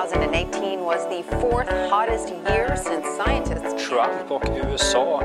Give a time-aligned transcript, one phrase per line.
[0.00, 5.20] 2018 was the fourth hottest year since scientists Trump och USA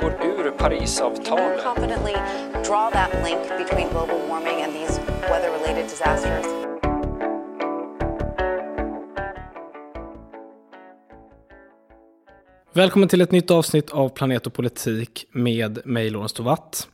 [0.00, 1.62] går ur Parisavtalet.
[1.62, 2.12] confidently
[2.64, 5.00] draw that link between global warming and these
[5.30, 6.46] weather-related disasters.
[12.72, 16.88] Välkommen till ett nytt avsnitt av Planet och politik med mig, Lorentz Tovatt.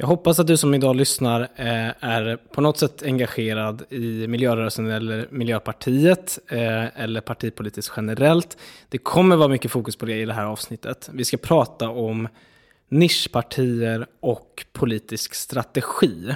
[0.00, 4.90] Jag hoppas att du som idag lyssnar eh, är på något sätt engagerad i miljörörelsen
[4.90, 8.58] eller Miljöpartiet eh, eller partipolitiskt generellt.
[8.88, 11.10] Det kommer vara mycket fokus på det i det här avsnittet.
[11.12, 12.28] Vi ska prata om
[12.88, 16.34] nischpartier och politisk strategi.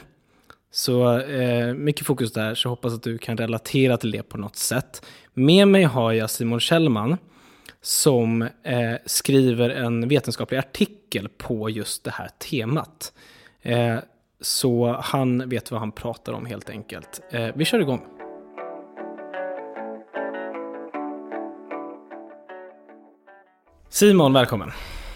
[0.70, 4.56] Så eh, mycket fokus där, så hoppas att du kan relatera till det på något
[4.56, 5.06] sätt.
[5.34, 7.16] Med mig har jag Simon Kjellman
[7.82, 13.12] som eh, skriver en vetenskaplig artikel på just det här temat.
[13.64, 13.96] Eh,
[14.40, 17.20] så han vet vad han pratar om helt enkelt.
[17.30, 18.06] Eh, vi kör igång.
[23.88, 24.70] Simon, välkommen.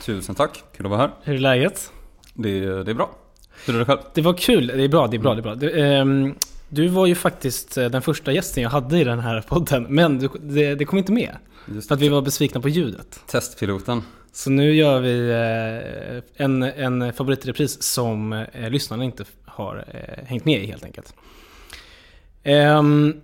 [0.05, 1.11] Tusen tack, kul att vara här.
[1.23, 1.93] Hur är läget?
[2.35, 3.11] Det, det är bra.
[3.67, 3.99] Hur är det själv?
[4.15, 5.55] Det var kul, det är bra, det är bra, det är bra.
[5.55, 6.35] Du, ehm,
[6.69, 10.19] du var ju faktiskt eh, den första gästen jag hade i den här podden, men
[10.19, 11.37] du, det, det kom inte med.
[11.67, 13.21] Just För att vi var besvikna på ljudet.
[13.27, 14.03] Testpiloten.
[14.39, 20.44] Så nu gör vi eh, en, en favoritrepris som eh, lyssnarna inte har eh, hängt
[20.44, 21.14] med i helt enkelt.
[22.44, 23.20] Um,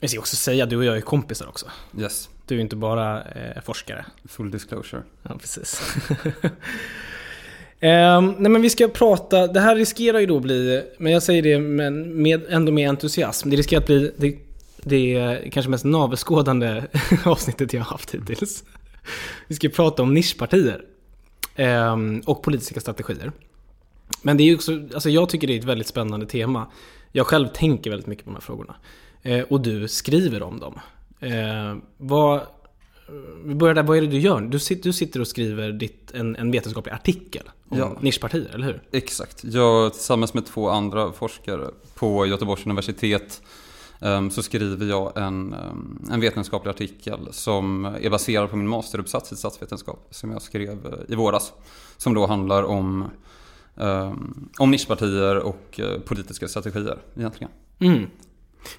[0.00, 1.66] jag ska också säga, du och jag är kompisar också.
[1.98, 3.22] Yes, Du är inte bara
[3.64, 4.06] forskare.
[4.24, 5.02] full disclosure.
[5.22, 5.82] Ja, precis.
[7.80, 11.42] Ehm, nej men vi ska prata, det här riskerar ju då bli, men jag säger
[11.42, 13.50] det men med, ändå med entusiasm.
[13.50, 14.38] Det riskerar att bli det,
[14.82, 16.82] det kanske mest navelskådande
[17.24, 18.64] avsnittet jag har haft hittills.
[19.46, 20.84] Vi ska prata om nischpartier.
[21.56, 23.32] ehm, och politiska strategier.
[24.22, 26.66] Men det är också, alltså jag tycker det är ett väldigt spännande tema.
[27.12, 28.76] Jag själv tänker väldigt mycket på de här frågorna.
[29.22, 30.74] Eh, och du skriver om dem.
[31.20, 32.40] Eh, vad,
[33.44, 34.40] vi börjar där, vad är det du gör?
[34.40, 37.96] Du sitter, du sitter och skriver ditt, en, en vetenskaplig artikel om Ja.
[38.00, 38.82] nischpartier, eller hur?
[38.92, 39.44] Exakt.
[39.44, 43.42] Jag tillsammans med två andra forskare på Göteborgs universitet
[44.30, 49.36] så skriver jag en, ehm, en vetenskaplig artikel som är baserad på min masteruppsats i
[49.36, 51.52] statsvetenskap som jag skrev eh, i våras.
[51.96, 53.10] Som då handlar om,
[53.76, 57.50] ehm, om nischpartier och eh, politiska strategier egentligen.
[57.78, 58.06] Mm.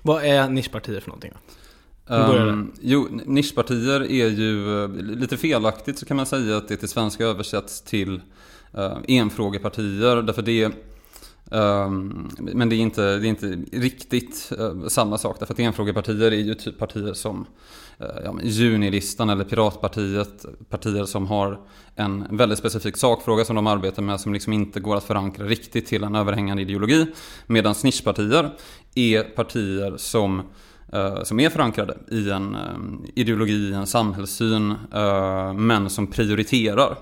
[0.01, 1.33] Vad är nischpartier för någonting?
[2.11, 6.89] Um, jo, nischpartier är ju eh, lite felaktigt så kan man säga att det till
[6.89, 8.21] svenska översätts till
[8.77, 10.21] uh, enfrågepartier.
[10.21, 10.73] Därför det ehm,
[11.51, 15.35] Ehm, men det är, inte, det är inte riktigt eh, samma sak.
[15.39, 17.45] Därför att enfrågepartier är ju typ partier som
[17.97, 20.45] eh, ja, Junilistan eller Piratpartiet.
[20.69, 21.59] Partier som har
[21.95, 25.85] en väldigt specifik sakfråga som de arbetar med som liksom inte går att förankra riktigt
[25.85, 27.07] till en överhängande ideologi.
[27.47, 28.55] Medan nischpartier
[28.95, 30.41] är partier som
[30.93, 32.57] eh, som är förankrade i en
[33.15, 34.75] ideologi, en samhällssyn,
[35.55, 36.97] men som prioriterar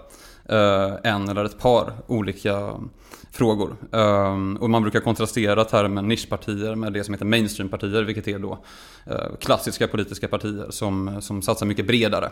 [0.50, 2.74] Eh, en eller ett par olika
[3.32, 3.76] frågor.
[3.92, 8.60] Eh, och man brukar kontrastera termen nischpartier med det som heter mainstreampartier, vilket är då
[9.06, 12.30] eh, klassiska politiska partier som, som satsar mycket bredare.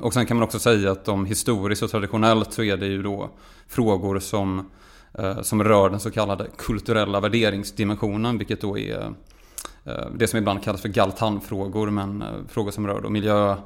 [0.00, 3.02] Och sen kan man också säga att de historiskt och traditionellt så är det ju
[3.02, 3.30] då
[3.68, 4.70] frågor som,
[5.42, 9.14] som rör den så kallade kulturella värderingsdimensionen, vilket då är
[10.14, 13.56] det som ibland kallas för Galtanfrågor, men frågor som rör då miljö,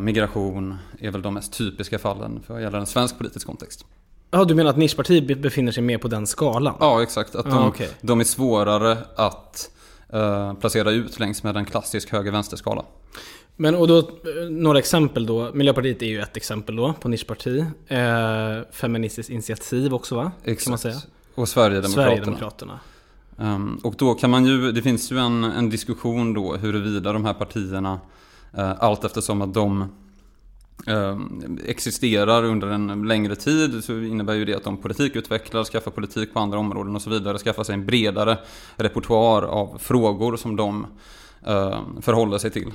[0.00, 3.84] migration är väl de mest typiska fallen för en svensk politisk kontext.
[4.30, 6.74] Ja, du menar att nischpartier be- befinner sig mer på den skalan?
[6.80, 7.34] Ja, exakt.
[7.34, 7.90] Att de, Ah, okej.
[8.00, 9.70] de är svårare att
[10.12, 12.84] eh, placera ut längs med en klassisk höger-vänster-skala.
[13.56, 14.04] Men och då, eh,
[14.50, 15.50] några exempel då.
[15.54, 17.64] Miljöpartiet är ju ett exempel då på nischparti.
[17.86, 17.98] Eh,
[18.72, 20.32] Feministiskt initiativ också va?
[20.44, 20.94] Kan man säga.
[21.34, 22.04] Och Sverigedemokraterna.
[22.06, 22.80] Sverigedemokraterna.
[23.38, 27.24] Ehm, och då kan man ju, det finns ju en, en diskussion då huruvida de
[27.24, 28.00] här partierna
[28.52, 29.82] Eh, allt eftersom att de
[30.86, 31.18] eh,
[31.66, 36.40] existerar under en längre tid så innebär ju det att de politikutvecklar, skaffar politik på
[36.40, 38.38] andra områden och så vidare, skaffar sig en bredare
[38.76, 40.86] repertoar av frågor som de
[41.46, 42.72] eh, förhåller sig till.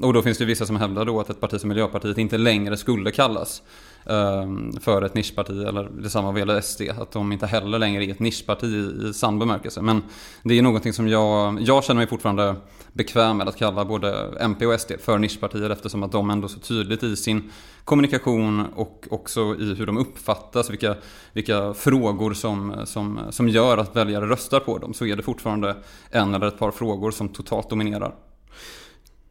[0.00, 2.76] Och då finns det vissa som hävdar då att ett parti som Miljöpartiet inte längre
[2.76, 3.62] skulle kallas
[4.06, 6.82] Ehm, för ett nischparti eller detsamma vad gäller SD.
[7.00, 9.82] Att de inte heller längre är ett nischparti i, sann bemärkelse.
[9.82, 10.02] Men
[10.42, 12.56] det är någonting som jag, jag känner mig fortfarande
[12.92, 16.60] bekväm med att kalla både MP och SD för nischpartier eftersom att de ändå så
[16.60, 17.52] tydligt i sin
[17.84, 20.94] kommunikation och också i hur de uppfattas, vilka,
[21.32, 25.76] vilka frågor som, som, som gör att väljare röstar på dem, så är det fortfarande
[26.10, 28.14] en eller ett par frågor som totalt dominerar.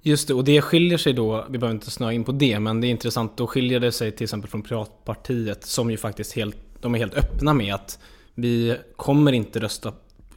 [0.03, 2.81] Just det, och det skiljer sig då, vi behöver inte snöa in på det, men
[2.81, 6.57] det är intressant, då skiljer det sig till exempel från Piratpartiet som ju faktiskt helt,
[6.80, 8.00] de är helt öppna med att
[8.36, 9.94] vi kommer inte rösta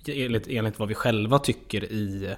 [0.06, 2.34] enligt, enligt vad vi själva tycker i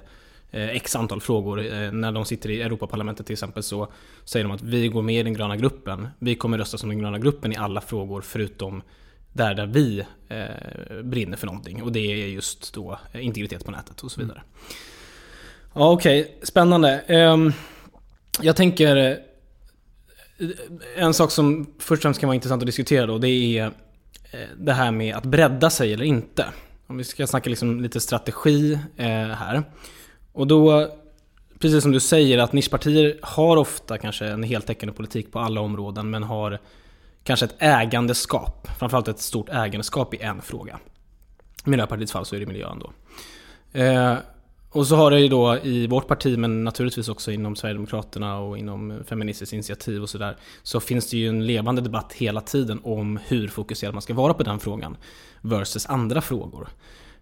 [0.51, 1.59] eh, x antal frågor.
[1.59, 3.91] Eh, när de sitter i Europaparlamentet till exempel så
[4.23, 6.07] säger de att vi går med i den gröna gruppen.
[6.19, 8.81] Vi kommer rösta som den gröna gruppen i alla frågor förutom
[9.33, 11.83] där, där vi eh, brinner för någonting.
[11.83, 14.41] Och det är just då eh, integritet på nätet och så vidare.
[14.41, 14.47] Mm.
[15.79, 16.21] Ja, okej.
[16.21, 16.33] Okay.
[16.43, 17.03] Spännande.
[17.07, 17.53] Um,
[18.41, 18.95] jag tänker...
[18.97, 19.13] Eh,
[20.95, 24.39] en sak som först och främst kan vara intressant att diskutera då, det är eh,
[24.57, 26.45] det här med att bredda sig eller inte.
[26.87, 29.63] Om vi ska snacka liksom lite strategi eh, här.
[30.33, 30.91] Och då,
[31.59, 36.09] precis som du säger, att nischpartier har ofta kanske en heltäckande politik på alla områden,
[36.09, 36.59] men har
[37.23, 38.67] kanske ett ägandeskap.
[38.79, 40.79] Framförallt ett stort ägandeskap i en fråga.
[41.65, 42.91] I Miljöpartiets fall så är det miljön då.
[43.79, 44.17] Eh,
[44.77, 48.57] och så har det ju då i vårt parti, men naturligtvis också inom Sverigedemokraterna och
[48.57, 53.19] inom Feministiskt initiativ och sådär, så finns det ju en levande debatt hela tiden om
[53.27, 54.97] hur fokuserad man ska vara på den frågan
[55.41, 56.67] versus andra frågor.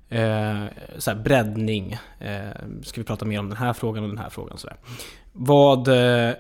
[0.10, 0.64] Eh,
[0.98, 2.50] så här, breddning, eh,
[2.84, 4.58] ska vi prata mer om den här frågan och den här frågan.
[4.58, 4.78] Så där.
[5.34, 5.88] Vad...
[5.88, 6.34] Eh,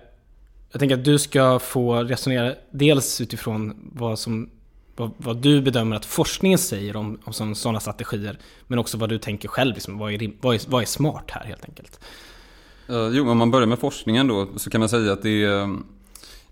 [0.71, 4.49] jag tänker att du ska få resonera dels utifrån vad som
[4.95, 8.37] vad, vad, du bedömer att forskningen säger om, om sådana strategier.
[8.67, 9.73] Men också vad du tänker själv.
[9.73, 11.99] Liksom, vad, är, vad, är, vad är smart här helt enkelt?
[12.89, 15.67] Eh, jo, om man börjar med forskningen då så kan man säga att det, eh,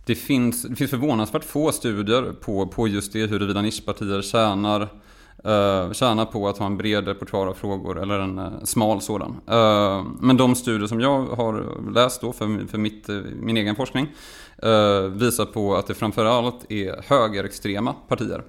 [0.06, 4.90] det, finns, det finns förvånansvärt få studier på, på just det huruvida nischpartier tjänar
[5.46, 9.32] uh, tjänar på att ha en bred repertoar av frågor eller en uh, smal sådan.
[9.52, 14.08] Uh, men de studier som jag har läst då för, för mitt, min egen forskning
[14.64, 18.44] Eh, visar på att det framförallt är högerextrema partier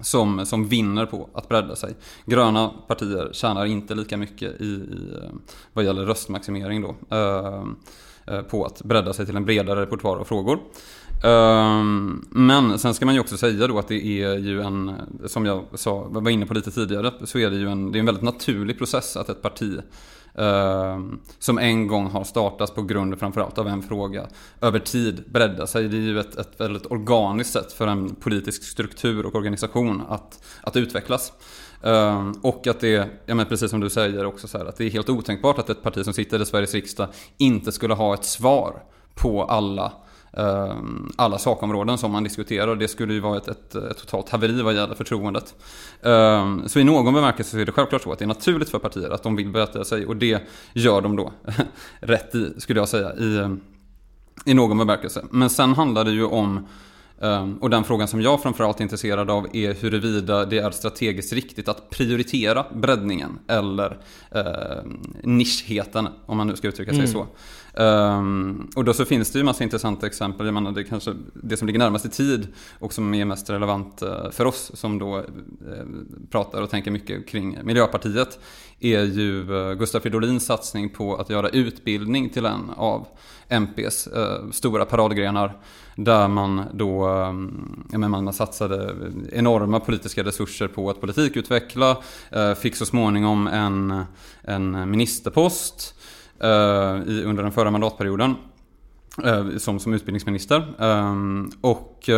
[0.00, 1.94] som, som vinner på att bredda sig.
[2.26, 5.30] Gröna partier tjänar inte lika mycket i, i eh,
[5.72, 7.64] vad gäller röstmaximering då, eh,
[8.26, 10.58] eh, på att bredda sig till en bredare repertoar av frågor.
[12.30, 14.94] Men sen ska man ju också säga då att det är ju en,
[15.26, 18.00] som jag sa, var inne på lite tidigare, så är det ju en, det är
[18.00, 19.80] en väldigt naturlig process att ett parti
[20.34, 24.26] Ehm, som en gång har startats på grund framförallt av en fråga
[24.60, 25.88] över tid bredda sig.
[25.88, 30.44] Det är ju ett, ett väldigt organiskt sätt för en politisk struktur och organisation att,
[30.62, 31.32] att utvecklas.
[31.86, 34.84] Uh, och att det, ja men precis som du säger också så här, att det
[34.84, 38.24] är helt otänkbart att ett parti som sitter i Sveriges riksdag inte skulle ha ett
[38.24, 38.82] svar
[39.14, 39.92] på alla
[40.32, 40.76] Eh,
[41.16, 42.76] alla sakområden som man diskuterar.
[42.76, 45.54] Det skulle ju vara ett, ett, ett totalt haveri vad gäller förtroendet.
[46.02, 48.78] Eh, så i någon bemärkelse så är det självklart så att det är naturligt för
[48.78, 50.42] partier att de vill bättra sig och det
[50.72, 51.32] gör de då
[52.00, 53.50] rätt i, skulle jag säga, i, eh,
[54.44, 55.24] i någon bemärkelse.
[55.30, 56.66] Men sen handlar det ju om
[57.60, 61.68] och den frågan som jag framförallt är intresserad av är huruvida det är strategiskt riktigt
[61.68, 63.98] att prioritera breddningen eller
[64.30, 64.82] eh,
[65.22, 67.12] nischheten, om man nu ska uttrycka sig mm.
[67.12, 67.26] så.
[67.74, 70.46] Um, och då så finns det ju massa intressanta exempel.
[70.46, 74.02] Jag menar, det kanske det som ligger närmast i tid och som är mest relevant
[74.02, 75.24] uh, för oss som då uh,
[76.30, 78.38] pratar och tänker mycket kring Miljöpartiet
[78.80, 83.06] är ju uh, Gustaf Fridolins satsning på att göra utbildning till en av
[83.48, 84.08] MPs
[84.52, 85.58] stora paradgrenar.
[86.04, 87.32] Där man då eh,
[87.98, 88.94] men man satsade
[89.32, 91.96] enorma politiska resurser på att politikutveckla,
[92.30, 94.04] eh, fick så småningom en,
[94.42, 95.94] en ministerpost
[96.40, 96.48] eh,
[97.06, 98.34] i, under den förra mandatperioden
[99.58, 100.74] som, som utbildningsminister.
[101.60, 102.08] Och,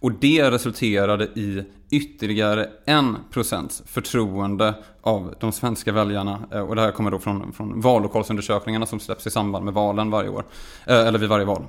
[0.00, 6.38] och det resulterade i ytterligare en procents förtroende av de svenska väljarna.
[6.68, 10.28] Och det här kommer då från, från vallokalsundersökningarna som släpps i samband med valen varje
[10.28, 10.44] år.
[10.86, 11.64] Eller vid varje val.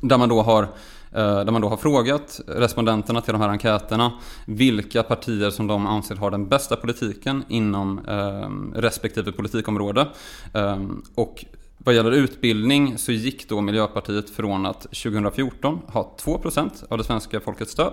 [0.00, 0.68] Där man då har
[1.12, 4.12] Eh, där man då har frågat respondenterna till de här enkäterna
[4.46, 10.08] vilka partier som de anser har den bästa politiken inom eh, respektive politikområde.
[10.54, 10.78] Eh,
[11.14, 11.44] och
[11.78, 17.40] vad gäller utbildning så gick då Miljöpartiet från att 2014 ha 2% av det svenska
[17.40, 17.92] folkets stöd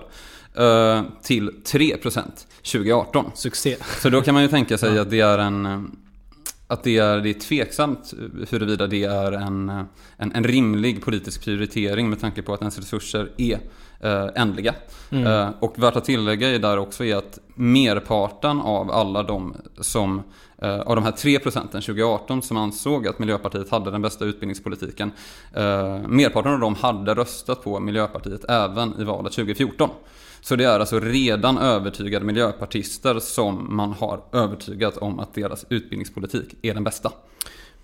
[1.23, 2.21] till 3%
[2.63, 3.31] 2018.
[3.33, 3.75] Succé.
[4.01, 5.91] Så då kan man ju tänka sig att det är en
[6.67, 8.13] att det är, det är tveksamt
[8.49, 9.69] huruvida det är en,
[10.17, 13.59] en, en rimlig politisk prioritering med tanke på att ens resurser är
[13.99, 14.75] eh, ändliga.
[15.09, 15.27] Mm.
[15.27, 20.23] Eh, och värt att tillägga är där också är att merparten av alla de som
[20.57, 25.11] eh, av de här 3 procenten 2018 som ansåg att Miljöpartiet hade den bästa utbildningspolitiken.
[25.53, 29.89] Eh, merparten av dem hade röstat på Miljöpartiet även i valet 2014.
[30.47, 36.55] Så det är alltså redan övertygade miljöpartister som man har övertygat om att deras utbildningspolitik
[36.61, 37.11] är den bästa.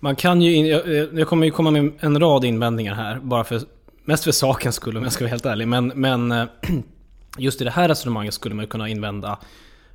[0.00, 3.60] Man kan ju, eh, jag kommer ju komma med en rad invändningar här, bara för,
[4.04, 5.68] mest för sakens skull om jag ska vara helt ärlig.
[5.68, 6.46] Men, men eh,
[7.38, 9.38] just i det här resonemanget skulle man kunna invända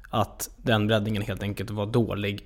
[0.09, 2.41] att den breddningen helt enkelt var dålig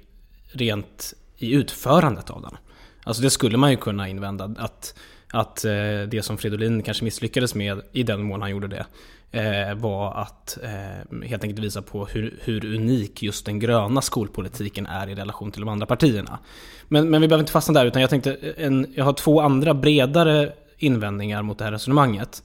[0.52, 2.58] rent i utförandet av den.
[3.04, 5.00] Alltså det skulle man ju kunna invända att
[5.34, 5.72] att eh,
[6.08, 8.86] det som Fridolin kanske misslyckades med, i den mån han gjorde det,
[9.32, 14.86] eh, var att eh, helt enkelt visa på hur, hur, unik just den gröna skolpolitiken
[14.86, 16.40] är i relation till de andra partierna.
[16.88, 19.42] Men, men vi behöver inte fastna där, utan jag tänkte, eh, en, jag har två
[19.42, 22.44] andra bredare invändningar mot det här resonemanget.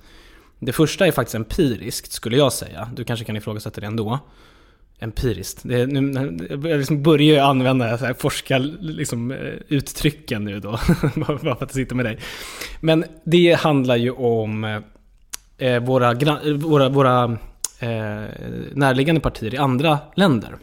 [0.58, 2.90] Det första är faktiskt empiriskt, skulle jag säga.
[2.94, 4.18] Du kanske kan ifrågasätta det ändå.
[5.00, 5.60] Empiriskt.
[5.62, 9.38] Det, nu, jag liksom börjar ju använda så här forska, liksom, eh,
[9.68, 10.70] uttrycken nu då,
[11.14, 12.18] bara för att jag sitter med dig.
[12.80, 14.78] Men det handlar ju om eh,
[15.58, 16.14] eh våra,
[16.54, 17.24] våra, våra
[17.78, 18.24] eh,
[18.72, 20.56] närliggande partier i andra länder.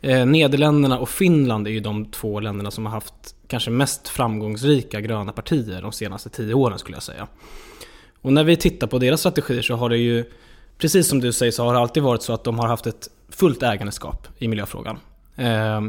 [0.00, 3.14] Eh, Nederländerna och Finland är ju de två länderna som har haft
[3.46, 7.28] kanske mest framgångsrika gröna partier de senaste tio åren skulle jag säga.
[8.22, 10.24] Och när vi tittar på deras strategier så har det ju,
[10.82, 13.08] precis som du säger, så har det alltid varit så att de har haft ett
[13.28, 14.98] fullt ägandeskap i miljöfrågan.
[15.36, 15.80] Eh,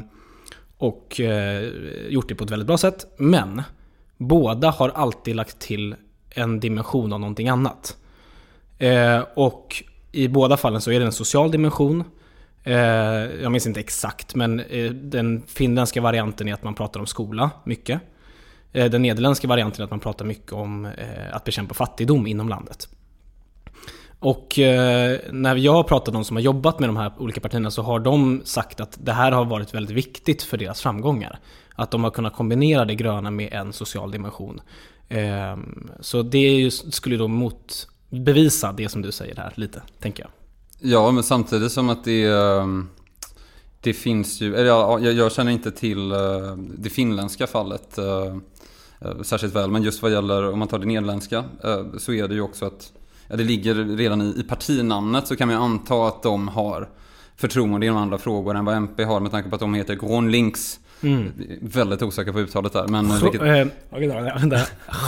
[0.77, 1.63] och eh,
[2.09, 3.05] gjort det på ett väldigt bra sätt.
[3.17, 3.61] Men
[4.17, 5.95] båda har alltid lagt till
[6.29, 7.97] en dimension av någonting annat.
[8.77, 12.03] Eh, och i båda fallen så är det en social dimension.
[12.63, 12.75] Eh,
[13.41, 17.51] jag minns inte exakt, men eh, den finländska varianten är att man pratar om skola
[17.63, 18.01] mycket.
[18.73, 20.91] Eh, den nederländska varianten är att man pratar mycket om eh,
[21.35, 22.87] att bekämpa fattigdom inom landet.
[24.23, 27.41] Och eh, när jag har pratat med de som har jobbat med de här olika
[27.41, 31.39] partierna så har de sagt att det här har varit väldigt viktigt för deras framgångar.
[31.75, 34.61] Att de har kunnat kombinera det gröna med en social dimension.
[35.09, 40.31] Ehm, så det skulle då motbevisa det som du säger här lite, tänker jag.
[40.91, 42.89] Ja, men samtidigt som att det, ehm,
[43.81, 46.17] det finns ju, eller jag, jag känner inte till eh,
[46.77, 48.35] det finländska fallet eh,
[49.01, 51.43] eh, särskilt väl, men just vad gäller, om man tar det nederländska,
[51.97, 52.91] så är det ju också att
[53.27, 56.89] ja, det ligger redan i, i partinamnet så kan man ju anta att de har
[57.35, 60.79] förtroende inom andra frågor än vad MP har med tanke på att de heter Gronlinks.
[61.01, 61.31] Mm.
[61.61, 62.87] Väldigt osäker på uttalet där.
[62.87, 63.41] Men vilket...
[63.41, 63.67] äh,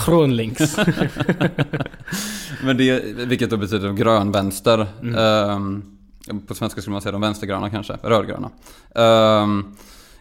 [0.05, 0.77] Gronlinks.
[2.63, 4.87] men det, vilket då betyder grönvänster.
[5.01, 5.15] Mm.
[5.49, 5.83] Um,
[6.47, 8.49] på svenska skulle man säga de vänstergröna kanske, rödgröna.
[8.95, 9.75] Um,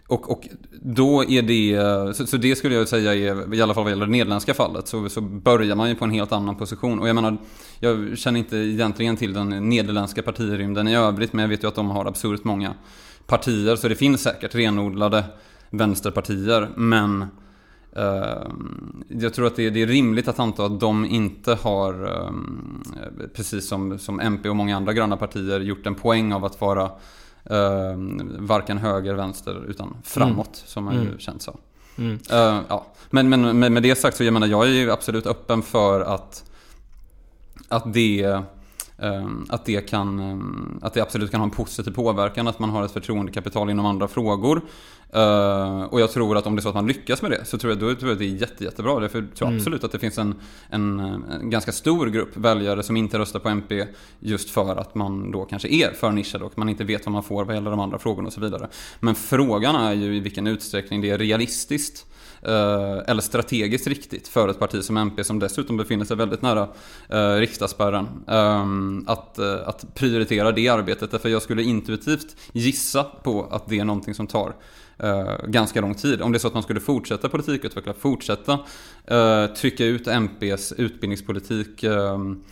[0.09, 0.49] och, och
[0.83, 4.07] då är det, så, så, det skulle jag säga är, i alla fall vad gäller
[4.07, 6.99] det nederländska fallet, så, så börjar man ju på en helt annan position.
[6.99, 7.37] Och jag menar,
[7.81, 11.75] jag känner inte egentligen till den nederländska partirymden i övrigt, men jag vet ju att
[11.75, 12.75] de har absurt många
[13.27, 15.25] partier, så det finns säkert renodlade
[15.71, 16.69] vänsterpartier.
[16.77, 17.23] Men
[17.97, 18.51] eh,
[19.09, 22.31] jag tror att det, det, är rimligt att anta att de inte har, eh,
[23.35, 26.91] precis som, som MP och många andra gröna partier, gjort en poäng av att vara
[27.51, 27.97] Uh,
[28.39, 30.67] varken höger, vänster utan framåt mm.
[30.67, 31.19] som man ju mm.
[31.19, 31.59] känt som.
[31.99, 32.13] Mm.
[32.13, 32.87] Uh, ja.
[33.11, 36.01] Men, men med, med det sagt så jag menar jag är ju absolut öppen för
[36.01, 36.45] att,
[37.69, 38.43] att det
[39.49, 42.85] att det, kan, ehm, att det absolut kan ha en positiv påverkan, att man har
[42.85, 44.61] ett förtroendekapital inom andra frågor.
[45.13, 47.59] Ehm, och jag tror att om det är så att man lyckas med det så
[47.59, 49.01] tror jag, då tror jag att det är jätte, jättebra.
[49.01, 49.59] Därför tror jag mm.
[49.59, 50.35] absolut att det finns en,
[50.71, 53.87] en, en, ganska stor grupp väljare som inte röstar på MP
[54.21, 57.23] just för att man då kanske är för nischad och man inte vet vad man
[57.23, 58.69] får vad gäller de andra frågorna och så vidare.
[59.01, 62.07] Men frågan är ju i vilken utsträckning det är realistiskt
[62.45, 66.69] Eh, eller strategiskt riktigt för ett parti som MP som dessutom befinner sig väldigt nära
[67.09, 68.09] eh, riksdagsspärren.
[68.29, 71.11] Ehm, att, eh, att prioritera det arbetet.
[71.11, 74.55] Därför jag skulle intuitivt gissa på att det är någonting som tar
[74.99, 76.23] eh, ganska lång tid.
[76.23, 78.59] Om det är så att man skulle fortsätta politikutveckla, fortsätta
[79.05, 82.43] eh, trycka ut MPs utbildningspolitik ehm,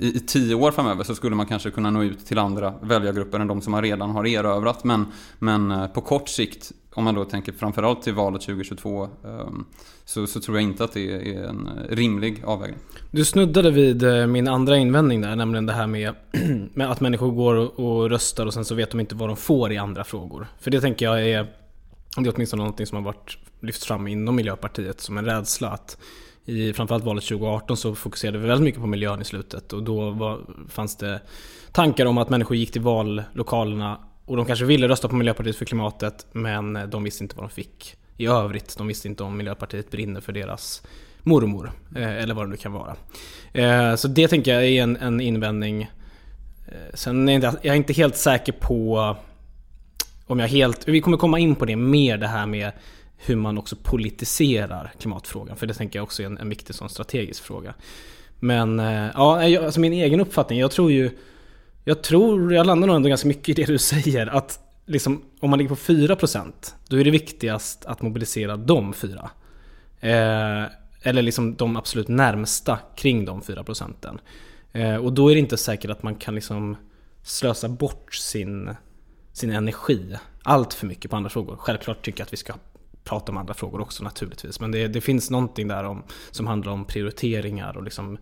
[0.00, 3.46] i, tio år framöver så skulle man kanske kunna nå ut till andra väljargrupper än
[3.46, 4.84] de som man redan har erövrat.
[4.84, 5.06] Men,
[5.38, 9.64] men på kort sikt om man då tänker framförallt till valet 2022 ehm,
[10.04, 12.78] så, så, tror jag inte att det är en rimlig avvägning.
[13.10, 16.14] Du snuddade vid eh, min andra invändning där, nämligen det här med,
[16.74, 19.72] med att människor går och röstar och sen så vet de inte vad de får
[19.72, 20.46] i andra frågor.
[20.60, 21.46] För det tänker jag är,
[22.16, 25.98] det är åtminstone någonting som har varit lyfts fram inom Miljöpartiet som en rädsla att
[26.44, 30.10] i framförallt valet 2018 så fokuserade vi väldigt mycket på miljön i slutet och då
[30.10, 31.20] var, fanns det
[31.72, 35.64] tankar om att människor gick till vallokalerna och de kanske ville rösta på Miljöpartiet för
[35.64, 38.78] klimatet men de visste inte vad de fick i övrigt.
[38.78, 40.82] De visste inte om Miljöpartiet brinner för deras
[41.22, 42.96] mormor eh, eller vad det nu kan vara.
[43.52, 45.82] Eh, så det tänker jag är en, en invändning.
[46.68, 49.16] Eh, sen är jag, jag är inte helt säker på
[50.26, 50.88] om jag helt...
[50.88, 52.72] Vi kommer komma in på det mer det här med
[53.16, 55.56] hur man också politiserar klimatfrågan.
[55.56, 57.74] För det tänker jag också är en, en viktig sån strategisk fråga.
[58.38, 58.78] Men
[59.14, 60.58] ja, alltså min egen uppfattning.
[60.58, 61.10] Jag tror ju
[61.84, 64.26] jag tror, jag landar nog ändå ganska mycket i det du säger.
[64.26, 66.52] Att liksom, om man ligger på 4%
[66.88, 69.30] då är det viktigast att mobilisera de fyra.
[70.00, 70.64] Eh,
[71.02, 74.20] eller liksom de absolut närmsta kring de 4 procenten.
[74.72, 76.76] Eh, och då är det inte säkert att man kan liksom
[77.22, 78.74] slösa bort sin,
[79.32, 81.56] sin energi allt för mycket på andra frågor.
[81.56, 82.54] Självklart tycker jag att vi ska
[83.04, 84.60] prata om andra frågor också naturligtvis.
[84.60, 88.18] Men det, det finns någonting där om, som handlar om prioriteringar och liksom, eh,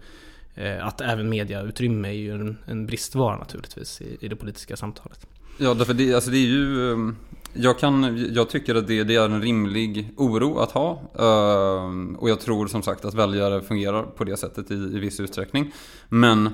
[0.54, 5.26] Eh, att även mediautrymme är ju en, en bristvara naturligtvis i, i det politiska samtalet.
[5.58, 6.92] Ja, därför det, alltså det är ju...
[6.92, 7.16] Ehm,
[7.52, 11.02] jag, kan, jag tycker att det, det är en rimlig oro att ha.
[11.18, 15.20] Ehm, och jag tror som sagt att väljare fungerar på det sättet i, i viss
[15.20, 15.72] utsträckning.
[16.08, 16.50] Men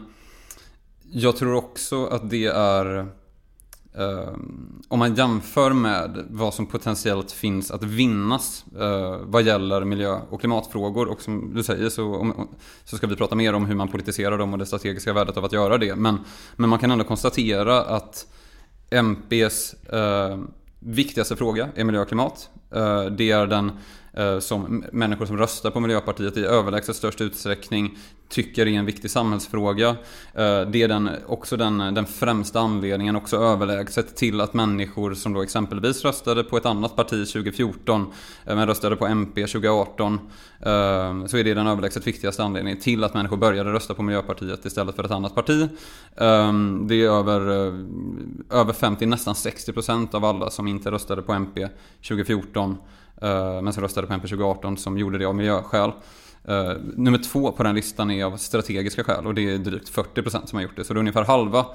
[1.12, 3.06] jag tror också att det är
[3.98, 4.32] Eh,
[4.88, 10.40] om man jämför med vad som potentiellt finns att vinnas eh, vad gäller miljö och
[10.40, 12.48] klimatfrågor och som du säger så, om,
[12.84, 15.44] så ska vi prata mer om hur man politiserar dem och det strategiska värdet av
[15.44, 15.96] att göra det.
[15.96, 16.18] Men,
[16.56, 18.26] men man kan ändå konstatera att
[18.90, 20.38] MPs eh,
[20.78, 22.50] viktigaste fråga är miljö och klimat.
[22.70, 23.70] Eh, det är den
[24.16, 29.10] Eh, som människor som röstar på Miljöpartiet i överlägset störst utsträckning tycker är en viktig
[29.10, 29.88] samhällsfråga.
[30.34, 35.32] Eh, det är den, också den, den främsta anledningen, också överlägset, till att människor som
[35.32, 38.12] då exempelvis röstade på ett annat parti 2014
[38.46, 40.20] eh, men röstade på MP 2018
[40.60, 44.64] eh, så är det den överlägset viktigaste anledningen till att människor började rösta på Miljöpartiet
[44.64, 45.68] istället för ett annat parti.
[46.88, 47.40] Det är över,
[48.50, 51.68] över 50, nästan 60% av alla som inte röstade på MP
[52.08, 52.76] 2014
[53.62, 55.92] men som röstade på MP 2018 som gjorde det av miljöskäl.
[56.48, 60.46] Uh, nummer två på den listan är av strategiska skäl och det är drygt 40%
[60.46, 60.84] som har gjort det.
[60.84, 61.66] Så det är ungefär halva,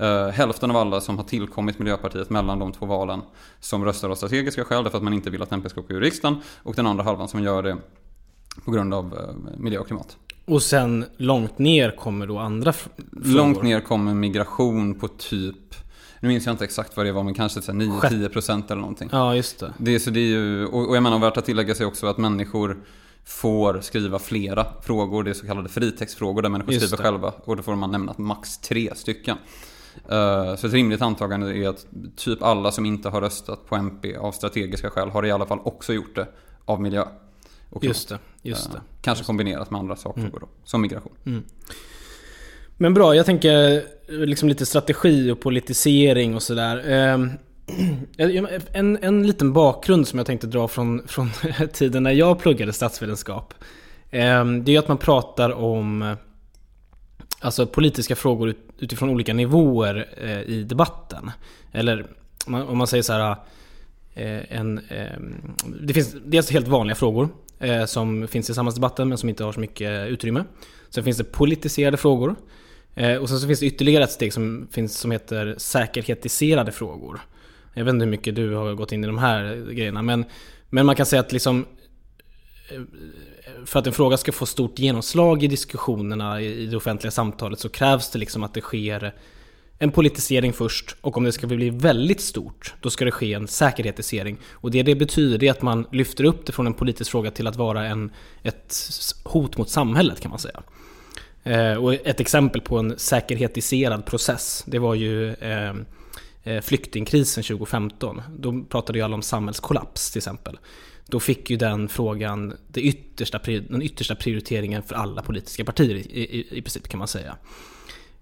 [0.00, 3.20] uh, hälften av alla som har tillkommit Miljöpartiet mellan de två valen
[3.60, 6.00] som röstar av strategiska skäl därför att man inte vill att MP ska åka ur
[6.00, 6.40] riksdagen.
[6.62, 7.76] Och den andra halvan som gör det
[8.64, 10.16] på grund av uh, miljö och klimat.
[10.44, 12.92] Och sen långt ner kommer då andra frågor?
[13.24, 15.74] Långt ner kommer migration på typ
[16.20, 19.08] nu minns jag inte exakt vad det var, men kanske 9-10% eller någonting.
[19.12, 19.72] Ja, just det.
[19.78, 22.18] det, så det är ju, och, och jag menar värt att tillägga sig också att
[22.18, 22.78] människor
[23.28, 25.24] får skriva flera frågor.
[25.24, 27.32] Det är så kallade fritextfrågor där människor skriver själva.
[27.44, 29.36] Och då får man nämna max tre stycken.
[30.12, 34.16] Uh, så ett rimligt antagande är att typ alla som inte har röstat på MP
[34.16, 36.28] av strategiska skäl har i alla fall också gjort det
[36.64, 37.04] av miljö.
[37.70, 38.76] Och just det, just det.
[38.76, 40.40] Uh, kanske kombinerat med andra sakfrågor mm.
[40.40, 41.12] då, som migration.
[41.26, 41.44] Mm.
[42.76, 46.78] Men bra, jag tänker liksom lite strategi och politisering och sådär.
[48.72, 51.30] En, en liten bakgrund som jag tänkte dra från, från
[51.72, 53.54] tiden när jag pluggade statsvetenskap.
[54.10, 56.16] Ehm, det är att man pratar om
[57.40, 61.30] alltså politiska frågor utifrån olika nivåer eh, i debatten.
[61.72, 62.06] Eller
[62.46, 63.36] om man säger så här.
[64.14, 65.34] Eh, en, ehm,
[65.80, 69.52] det finns dels helt vanliga frågor eh, som finns i samhällsdebatten men som inte har
[69.52, 70.44] så mycket utrymme.
[70.90, 72.36] Sen finns det politiserade frågor.
[73.20, 77.20] Och sen så finns det ytterligare ett steg som, finns, som heter säkerhetiserade frågor.
[77.78, 80.24] Jag vet inte hur mycket du har gått in i de här grejerna men,
[80.70, 81.66] men man kan säga att liksom
[82.70, 82.80] eh,
[83.64, 87.68] för att en fråga ska få stort genomslag i diskussionerna i det offentliga samtalet så
[87.68, 89.14] krävs det liksom att det sker
[89.78, 93.48] en politisering först och om det ska bli väldigt stort då ska det ske en
[93.48, 94.38] säkerhetisering.
[94.52, 97.46] Och det det betyder är att man lyfter upp det från en politisk fråga till
[97.46, 98.12] att vara en,
[98.42, 98.76] ett
[99.24, 100.62] hot mot samhället kan man säga.
[101.42, 105.74] Eh, och ett exempel på en säkerhetiserad process, det var ju eh
[106.48, 108.22] Eh, flyktingkrisen 2015.
[108.38, 110.58] Då pratade ju alla om samhällskollaps till exempel.
[111.06, 116.00] Då fick ju den frågan det yttersta, den yttersta prioriteringen för alla politiska partier i,
[116.00, 117.36] i, i princip kan man säga.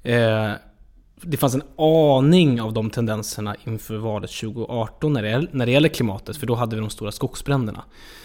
[0.03, 0.53] Eh,
[1.21, 5.89] det fanns en aning av de tendenserna inför valet 2018 när det, när det gäller
[5.89, 7.85] klimatet, för då hade vi de stora skogsbränderna.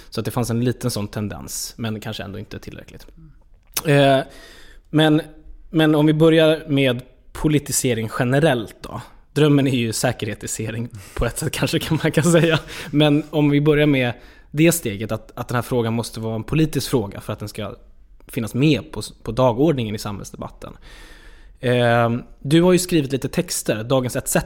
[0.10, 3.08] Så att det fanns en liten sån tendens, men kanske ändå inte tillräckligt.
[3.88, 4.20] Eh,
[4.90, 5.22] men,
[5.70, 9.02] men om vi börjar med politisering generellt då.
[9.34, 12.60] Drömmen är ju säkerhetisering på ett sätt kanske kan man kan säga.
[12.92, 14.14] Men om vi börjar med
[14.52, 17.50] det steget att, att den här frågan måste vara en politisk fråga för att den
[17.50, 17.76] ska
[18.28, 20.74] finnas med på, på dagordningen i samhällsdebatten.
[21.60, 24.38] Eh, du har ju skrivit lite texter, Dagens ETC.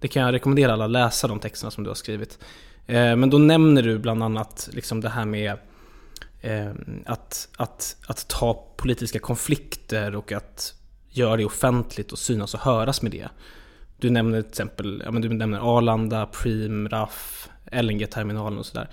[0.00, 2.38] Det kan jag rekommendera alla att läsa de texterna som du har skrivit.
[2.86, 5.58] Eh, men då nämner du bland annat liksom det här med
[6.40, 6.70] eh,
[7.06, 10.74] att, att, att ta politiska konflikter och att
[11.10, 13.28] göra det offentligt och synas och höras med det.
[13.98, 18.88] Du nämner till exempel ja, men du nämner Arlanda, Preem, RAF, LNG-terminalen och sådär.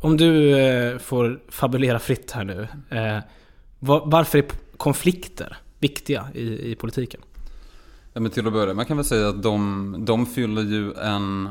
[0.00, 2.68] om du eh, får fabulera fritt här nu.
[2.90, 3.18] Eh,
[3.78, 4.44] var, varför är
[4.76, 7.20] konflikter viktiga i, i politiken?
[8.12, 11.48] Ja, men till att börja man kan väl säga att de, de fyller ju en,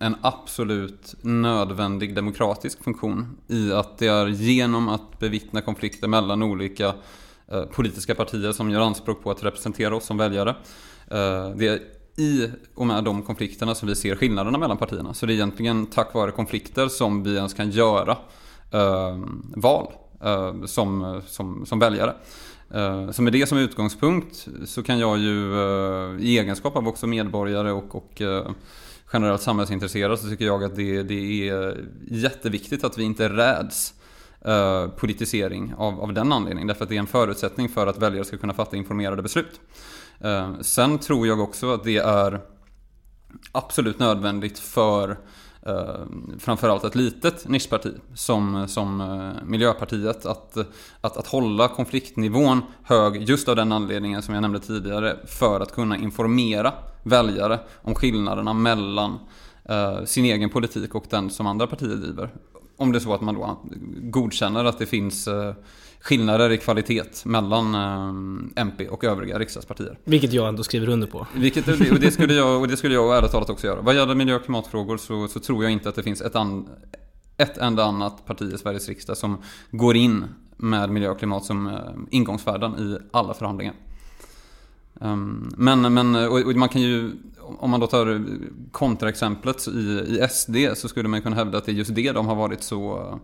[0.00, 6.94] en absolut nödvändig demokratisk funktion i att det är genom att bevittna konflikter mellan olika
[7.48, 10.56] eh, politiska partier som gör anspråk på att representera oss som väljare.
[11.10, 11.80] Eh, det är
[12.16, 15.14] i och med de konflikterna som vi ser skillnaderna mellan partierna.
[15.14, 18.16] Så det är egentligen tack vare konflikter som vi ens kan göra
[18.72, 19.92] ehm, val
[20.24, 22.14] eh, som, som, som väljare.
[22.74, 25.54] Eh, så med det som utgångspunkt så kan jag ju
[26.20, 28.22] i egenskap av också medborgare och, och
[29.12, 33.94] generellt samhällsintresserad så tycker jag att det, det är jätteviktigt att vi inte räds
[34.96, 36.66] politisering av, av den anledningen.
[36.68, 39.60] Därför att det är en förutsättning för att väljare ska kunna fatta informerade beslut.
[40.24, 42.40] Eh, sen tror jag också att det är
[43.52, 45.18] absolut nödvändigt för
[45.66, 46.00] eh,
[46.38, 50.56] framförallt ett litet nischparti som, som eh, Miljöpartiet att,
[51.00, 55.72] att, att hålla konfliktnivån hög just av den anledningen som jag nämnde tidigare för att
[55.72, 59.18] kunna informera väljare om skillnaderna mellan
[60.04, 62.30] sin egen politik och den som andra partier driver.
[62.76, 63.60] Om det är så att man då
[64.00, 65.28] godkänner att det finns
[66.00, 67.74] skillnader i kvalitet mellan
[68.56, 69.98] MP och övriga riksdagspartier.
[70.04, 71.26] Vilket jag ändå skriver under på.
[71.34, 73.80] Vilket, och, det skulle jag, och det skulle jag ärligt talat också göra.
[73.80, 76.68] Vad gäller miljö och klimatfrågor så, så tror jag inte att det finns ett, an,
[77.36, 80.24] ett enda annat parti i Sveriges riksdag som går in
[80.56, 81.78] med miljö och klimat som
[82.10, 83.74] ingångsvärden i alla förhandlingar.
[85.00, 88.24] Ehm, men, men och man kan ju, om man då tar
[88.72, 92.26] kontraexemplet i, i SD så skulle man kunna hävda att det är just det de
[92.26, 93.16] har varit så, eh,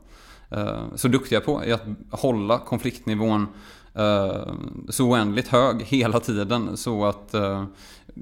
[0.51, 1.65] Eh, så duktiga på.
[1.65, 3.47] I att hålla konfliktnivån
[3.95, 4.53] eh,
[4.89, 6.77] så oändligt hög hela tiden.
[6.77, 7.65] Så att eh,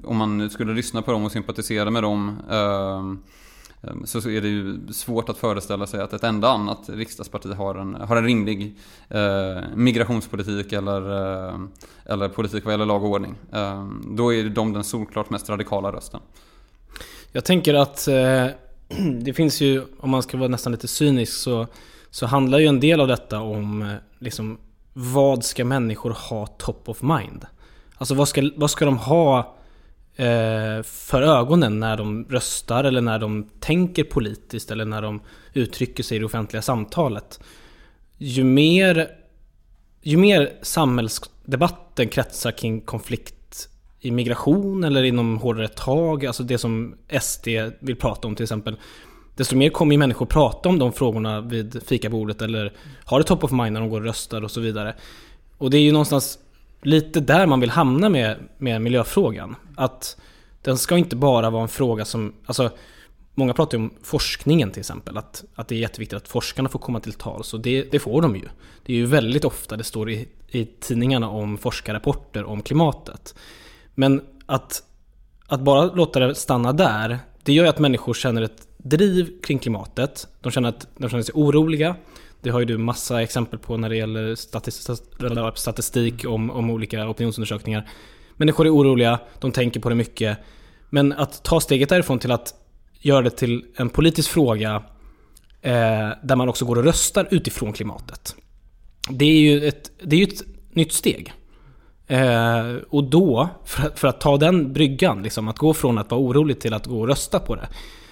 [0.03, 4.47] om man skulle lyssna på dem och sympatisera med dem eh, eh, så är det
[4.47, 8.75] ju svårt att föreställa sig att ett enda annat riksdagsparti har en, har en rimlig
[9.09, 11.01] eh, migrationspolitik eller,
[11.49, 11.59] eh,
[12.05, 13.35] eller politik vad gäller lag och ordning.
[13.51, 16.19] Eh, då är de den solklart mest radikala rösten.
[17.31, 18.47] Jag tänker att eh,
[19.21, 21.67] det finns ju, om man ska vara nästan lite cynisk, så,
[22.15, 24.57] så handlar ju en del av detta om eh, liksom,
[24.93, 27.45] vad ska människor ha top of mind?
[27.97, 29.55] Alltså vad ska, vad ska de ha
[30.17, 35.21] Eh, för ögonen när de röstar eller när de tänker politiskt eller när de
[35.53, 37.39] uttrycker sig i det offentliga samtalet.
[38.17, 39.07] Ju mer,
[40.01, 46.95] ju mer samhällsdebatten kretsar kring konflikt i migration eller inom hårdare tag, alltså det som
[47.21, 47.47] SD
[47.79, 48.77] vill prata om till exempel.
[49.35, 52.73] Desto mer kommer ju människor prata om de frågorna vid fikabordet eller
[53.05, 54.95] har det top of mind när de går och röstar och så vidare.
[55.57, 56.39] Och det är ju någonstans
[56.81, 59.55] lite där man vill hamna med, med miljöfrågan.
[59.75, 60.17] Att
[60.61, 62.33] den ska inte bara vara en fråga som...
[62.45, 62.69] Alltså,
[63.33, 65.17] många pratar ju om forskningen till exempel.
[65.17, 67.53] Att, att det är jätteviktigt att forskarna får komma till tals.
[67.53, 68.47] Och det, det får de ju.
[68.85, 73.35] Det är ju väldigt ofta det står i, i tidningarna om forskarrapporter om klimatet.
[73.95, 74.83] Men att,
[75.47, 79.59] att bara låta det stanna där, det gör ju att människor känner ett driv kring
[79.59, 80.27] klimatet.
[80.41, 81.95] De känner, att, de känner sig oroliga.
[82.41, 84.35] Det har ju du massa exempel på när det gäller
[85.55, 87.89] statistik om, om olika opinionsundersökningar.
[88.35, 90.37] Människor är oroliga, de tänker på det mycket.
[90.89, 92.53] Men att ta steget därifrån till att
[92.99, 94.83] göra det till en politisk fråga
[95.61, 98.35] eh, där man också går och röstar utifrån klimatet.
[99.09, 101.33] Det är ju ett, det är ett nytt steg.
[102.07, 106.21] Eh, och då, för, för, att ta den bryggan, liksom, att gå från att vara
[106.21, 107.67] orolig till att gå och rösta på det.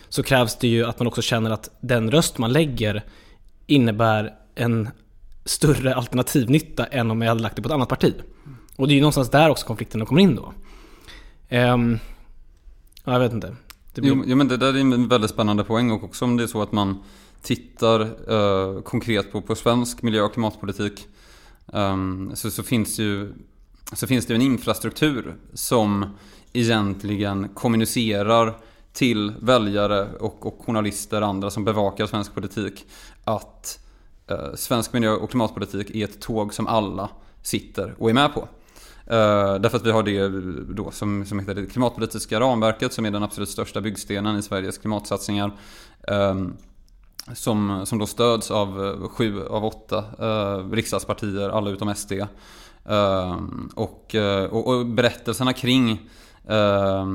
[0.10, 3.03] Så krävs det ju att man också känner att den röst man lägger
[3.67, 4.89] innebär en
[5.45, 8.13] större alternativnytta än om jag hade lagt det på ett annat parti.
[8.75, 10.53] Och det är ju någonstans där också konflikterna kommer in då.
[11.58, 11.99] Um,
[13.03, 13.56] jag vet inte.
[13.93, 14.10] Blir...
[14.10, 16.47] Jo, jo, men det där är en väldigt spännande poäng och också om det är
[16.47, 17.03] så att man
[17.41, 21.08] tittar eh, konkret på, på svensk miljö och klimatpolitik
[21.65, 23.34] um, så, så, finns ju,
[23.93, 26.17] så finns det en infrastruktur som
[26.54, 28.58] egentligen kommunicerar
[28.93, 32.86] till väljare och, och journalister och andra som bevakar svensk politik
[33.24, 33.80] att
[34.28, 37.10] eh, svensk miljö och klimatpolitik är ett tåg som alla
[37.41, 38.48] sitter och är med på.
[39.12, 40.30] Uh, därför att vi har det eh,
[40.76, 44.78] då som, som heter det klimatpolitiska ramverket som är den absolut största byggstenen i Sveriges
[44.78, 45.52] klimatsatsningar.
[46.08, 46.58] Um,
[47.34, 52.13] som, som då stöds av eh, sju av åtta uh, riksdagspartier, alla utom SD.
[52.86, 53.39] Eh,
[53.76, 55.91] och, eh, och, och, berättelserna kring
[56.48, 57.08] eh,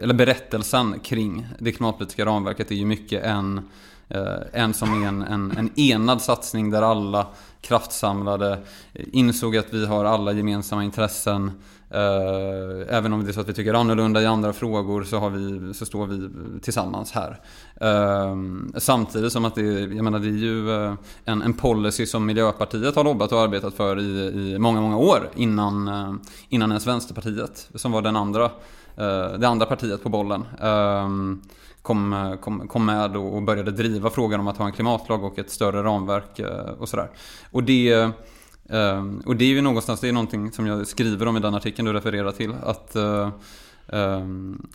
[0.00, 3.68] eller berättelsen kring det klimatpolitiska ramverket är ju mycket en,
[4.08, 7.26] Eh, en som är en, en, en enad satsning där alla
[7.60, 8.58] kraftsamlade,
[8.94, 11.50] insåg att vi har alla gemensamma intressen.
[11.90, 15.30] Eh, även om det är så att vi tycker annorlunda i andra frågor så, har
[15.30, 16.28] vi, så står vi
[16.60, 17.40] tillsammans här.
[17.80, 18.36] Eh,
[18.76, 20.68] samtidigt som att det, jag menar, det är ju
[21.24, 25.30] en, en policy som Miljöpartiet har lobbat och arbetat för i, i många, många år
[25.34, 28.50] innan, innan ens Vänsterpartiet som var den andra,
[29.38, 30.44] det andra partiet på bollen
[31.84, 35.50] kom, kom, kom med och började driva frågan om att ha en klimatlag och ett
[35.50, 37.10] större ramverk eh, och sådär.
[37.50, 37.92] Och det,
[38.68, 41.54] eh, och det är ju någonstans, det är någonting som jag skriver om i den
[41.54, 42.54] artikeln du refererar till.
[42.62, 43.30] Att, eh,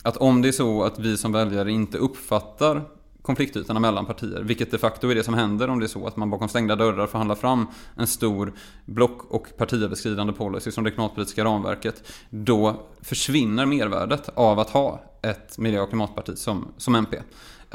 [0.04, 2.82] att om det är så att vi som väljare inte uppfattar
[3.22, 4.42] konfliktytorna mellan partier.
[4.44, 6.76] Vilket de facto är det som händer om det är så att man bakom stängda
[6.76, 8.54] dörrar förhandlar fram en stor
[8.86, 12.04] block och partiöverskridande policy som det klimatpolitiska ramverket.
[12.30, 17.18] Då försvinner mervärdet av att ha ett miljö och klimatparti som, som MP.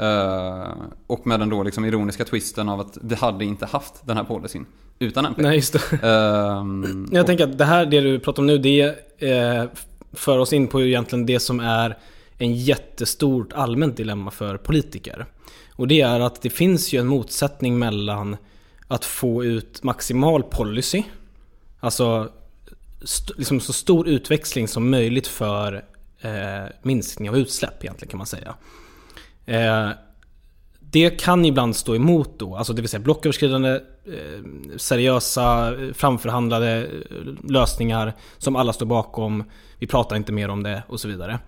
[0.01, 0.73] Uh,
[1.07, 4.23] och med den då liksom ironiska twisten av att vi hade inte haft den här
[4.23, 4.65] policyn
[4.99, 5.41] utan MP.
[5.41, 5.95] Nej, just det.
[5.95, 9.69] Uh, jag tänker att det här, det du pratar om nu, det uh,
[10.13, 11.97] för oss in på egentligen det som är
[12.37, 15.25] en jättestort allmänt dilemma för politiker.
[15.71, 18.37] Och det är att det finns ju en motsättning mellan
[18.87, 21.03] att få ut maximal policy,
[21.79, 22.31] alltså
[23.37, 25.85] liksom så stor utväxling som möjligt för
[26.21, 28.55] eh, minskning av utsläpp egentligen kan man säga.
[29.45, 29.89] Eh,
[30.79, 33.69] det kan ibland stå emot då, alltså det vill säga blocköverskridande,
[34.05, 34.41] eh,
[34.77, 39.43] seriösa, framförhandlade eh, lösningar som alla står bakom.
[39.79, 41.39] Vi pratar inte mer om det och så vidare.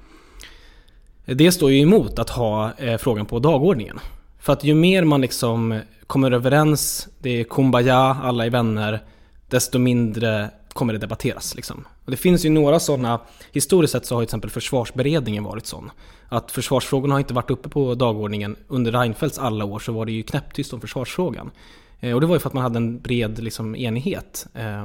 [1.35, 3.99] Det står ju emot att ha eh, frågan på dagordningen.
[4.39, 9.03] För att ju mer man liksom kommer överens, det är kumbaya, alla är vänner,
[9.49, 11.55] desto mindre kommer det debatteras.
[11.55, 11.87] Liksom.
[12.05, 15.65] Och det finns ju några sådana, historiskt sett så har ju till exempel försvarsberedningen varit
[15.65, 15.91] sån.
[16.29, 18.55] Att försvarsfrågorna har inte varit uppe på dagordningen.
[18.67, 21.51] Under Reinfeldts alla år så var det ju knäpptyst om försvarsfrågan.
[21.99, 24.47] Eh, och det var ju för att man hade en bred liksom, enighet.
[24.53, 24.83] Eh,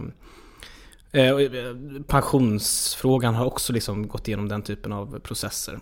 [1.12, 1.74] eh, eh
[2.07, 5.81] pensionsfrågan har också liksom gått igenom den typen av processer.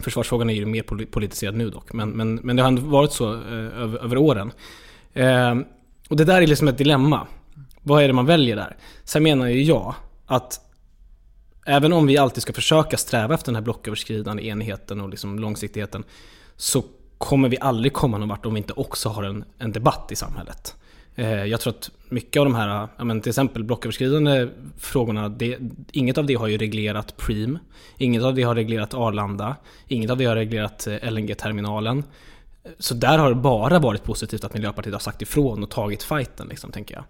[0.00, 3.34] Försvarsfrågan är ju mer politiserad nu dock, men, men, men det har ändå varit så
[3.34, 4.52] eh, över, över åren.
[5.12, 5.54] Eh,
[6.08, 7.26] och det där är liksom ett dilemma.
[7.82, 8.76] Vad är det man väljer där?
[9.04, 9.94] Sen menar ju jag
[10.26, 10.60] att
[11.66, 16.04] även om vi alltid ska försöka sträva efter den här blocköverskridande enigheten och liksom långsiktigheten
[16.56, 16.84] så
[17.18, 20.16] kommer vi aldrig komma någon vart om vi inte också har en, en debatt i
[20.16, 20.74] samhället.
[21.14, 25.58] Eh, jag tror att mycket av de här, ja, men till exempel blocköverskridande frågorna, det,
[25.92, 27.58] inget av det har ju reglerat Preem.
[27.98, 29.56] Inget av det har reglerat Arlanda.
[29.88, 32.04] Inget av det har reglerat eh, LNG-terminalen.
[32.78, 36.48] Så där har det bara varit positivt att Miljöpartiet har sagt ifrån och tagit fighten,
[36.48, 37.04] liksom, tänker jag.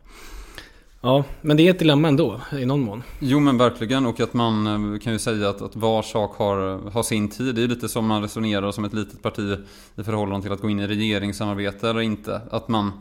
[1.03, 3.03] Ja, men det är ett dilemma ändå i någon mån.
[3.19, 6.91] Jo men verkligen och att man eh, kan ju säga att, att var sak har,
[6.91, 7.55] har sin tid.
[7.55, 9.59] Det är ju lite som man resonerar som ett litet parti
[9.97, 12.41] i förhållande till att gå in i regeringssamarbete eller inte.
[12.51, 12.93] Att man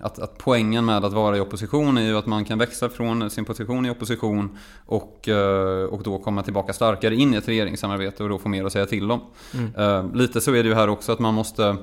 [0.00, 3.30] att, att poängen med att vara i opposition är ju att man kan växa från
[3.30, 8.22] sin position i opposition och, uh, och då komma tillbaka starkare in i ett regeringssamarbete
[8.22, 9.20] och då få mer att säga till om.
[9.54, 9.74] Mm.
[9.74, 11.76] Uh, lite så är det ju här också att man måste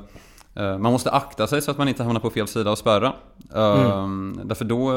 [0.56, 3.14] Eh, man måste akta sig så att man inte hamnar på fel sida och spärra.
[3.54, 4.40] Mm.
[4.44, 4.92] Därför då,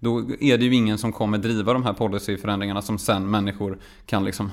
[0.00, 4.24] då är det ju ingen som kommer driva de här policyförändringarna som sen människor kan
[4.24, 4.50] liksom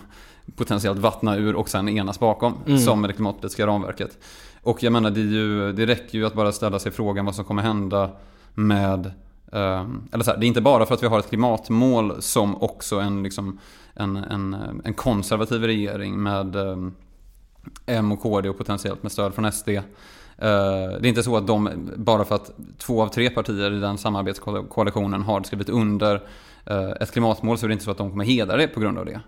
[0.56, 2.54] potentiellt vattna ur och sen enas bakom.
[2.66, 2.80] Mm.
[2.80, 4.18] Som med det klimatpolitiska ramverket.
[4.66, 7.46] Och jag menar det, ju, det räcker ju att bara ställa sig frågan vad som
[7.46, 8.10] kommer hända
[8.54, 9.12] med
[9.52, 12.62] ehm, eller så här, det är inte bara för att vi har ett klimatmål som
[12.62, 13.60] också en, liksom,
[13.94, 16.94] en, en, en konservativ regering med ehm,
[17.86, 19.70] M och KD och potentiellt med stöd från SD.
[19.70, 19.84] Eh,
[20.38, 23.98] det är inte så att de, bara för att två av tre partier i den
[23.98, 26.24] samarbetskoalitionen har skrivit under
[26.66, 28.98] eh, ett klimatmål så är det inte så att de kommer hedra det på grund
[28.98, 29.22] av det.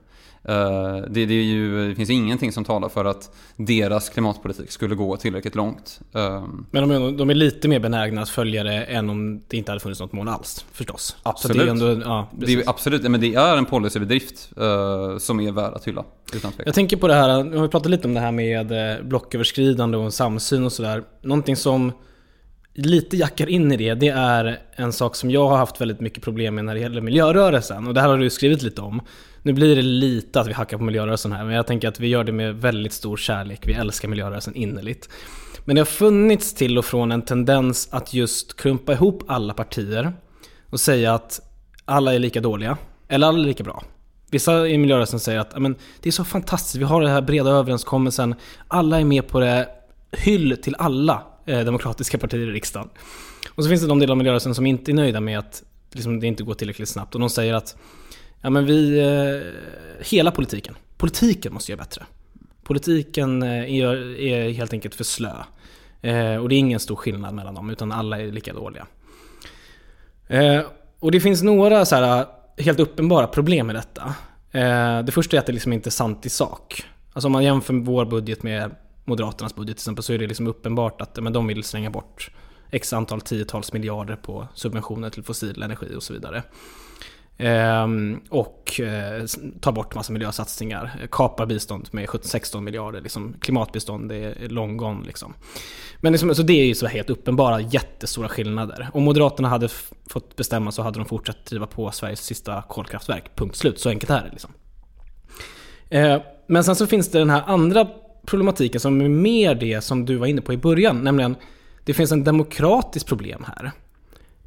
[0.47, 5.17] Eh, det, det, ju, det, finns ingenting som talar för att deras klimatpolitik skulle gå
[5.17, 5.99] tillräckligt långt.
[6.13, 9.71] Eh, men de, de är lite mer benägna att följa det än om det inte
[9.71, 11.15] hade funnits något mål alls, förstås.
[11.23, 11.57] Absolut.
[11.57, 15.73] det är ändå, ja, är, absolut, men det är en policybedrift uh, som är värd
[15.73, 16.03] att hylla.
[16.35, 18.73] Utan Jag tänker på det här, nu har vi pratat lite om det här med
[19.05, 21.03] blocköverskridande och samsyn och sådär.
[21.21, 21.91] Någonting som
[22.73, 26.23] lite jackar in i det, det är en sak som jag har haft väldigt mycket
[26.23, 27.87] problem med när det gäller miljörörelsen.
[27.87, 29.01] Och det här har du skrivit lite om.
[29.47, 32.07] Nu blir det lite att vi hackar på miljörörelsen här, men jag tänker att vi
[32.07, 33.67] gör det med väldigt stor kärlek.
[33.67, 35.09] Vi älskar miljörörelsen innerligt.
[35.65, 40.13] Men det har funnits till och från en tendens att just krumpa ihop alla partier
[40.69, 41.41] och säga att
[41.85, 43.83] alla är lika dåliga, eller alla är lika bra.
[44.31, 47.49] Vissa i miljörörelsen säger att men, det är så fantastiskt, vi har den här breda
[47.49, 48.35] överenskommelsen,
[48.67, 49.69] alla är med på det,
[50.11, 52.89] hyll till alla eh, demokratiska partier i riksdagen.
[53.55, 56.19] Och så finns det de delar av miljörörelsen som inte är nöjda med att liksom,
[56.19, 57.15] det inte går tillräckligt snabbt.
[57.15, 57.75] Och de säger att
[58.41, 62.05] ja, men vi, eh, hela politiken, politiken måste göra bättre.
[62.63, 65.33] Politiken eh, är, är helt enkelt för slö.
[66.01, 68.87] Eh, och det är ingen stor skillnad mellan dem, utan alla är lika dåliga.
[70.27, 70.61] Eh,
[70.99, 74.15] och det finns några så här, eh, helt uppenbara problem med detta.
[74.51, 76.83] Eh, det första är att det liksom inte är sant i sak.
[77.13, 80.47] Alltså om man jämför vår budget med Moderaternas budget till exempel så är det liksom
[80.47, 82.31] uppenbart att men de vill slänga bort
[82.71, 86.43] x antal tiotals miljarder på subventioner till fossil energi och så vidare.
[87.37, 91.07] Ehm, och eh, bort massa miljösatsningar.
[91.11, 93.01] Kapar bistånd med 16 miljarder.
[93.01, 95.05] Liksom, klimatbistånd är long gone.
[95.05, 95.33] Liksom.
[96.01, 98.89] Men liksom, så det är ju så helt uppenbara jättestora skillnader.
[98.93, 99.69] Om Moderaterna hade
[100.09, 103.35] fått bestämma så hade de fortsatt driva på Sveriges sista kolkraftverk.
[103.35, 103.79] Punkt slut.
[103.79, 104.29] Så enkelt är det.
[104.31, 104.51] Liksom.
[105.89, 107.87] Ehm, men sen så finns det den här andra
[108.25, 111.03] problematiken som är mer det som du var inne på i början.
[111.03, 111.35] Nämligen,
[111.85, 113.71] det finns en demokratiskt problem här.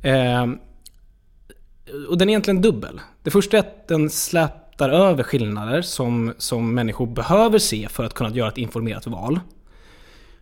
[0.02, 0.58] Ehm,
[2.08, 3.00] och den är egentligen dubbel.
[3.22, 8.14] Det första är att den slätar över skillnader som, som människor behöver se för att
[8.14, 9.40] kunna göra ett informerat val.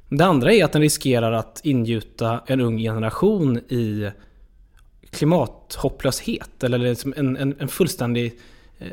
[0.08, 4.10] Det andra är att den riskerar att ingjuta en ung generation i
[5.10, 8.38] klimathopplöshet eller liksom en, en, en fullständig
[8.78, 8.86] eh,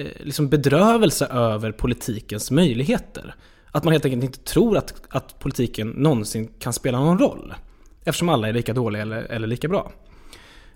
[0.00, 3.34] eh liksom bedrövelse över politikens möjligheter.
[3.70, 7.54] Att man helt enkelt inte tror att, att politiken någonsin kan spela någon roll.
[8.04, 9.92] Eftersom alla är lika dåliga eller, eller lika bra.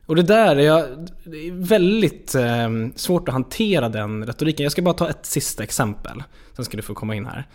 [0.07, 4.65] Och det där är, jag, det är väldigt eh, svårt att hantera den retoriken.
[4.65, 6.23] Jag ska bara ta ett sista exempel.
[6.57, 7.47] Sen ska du få komma in här.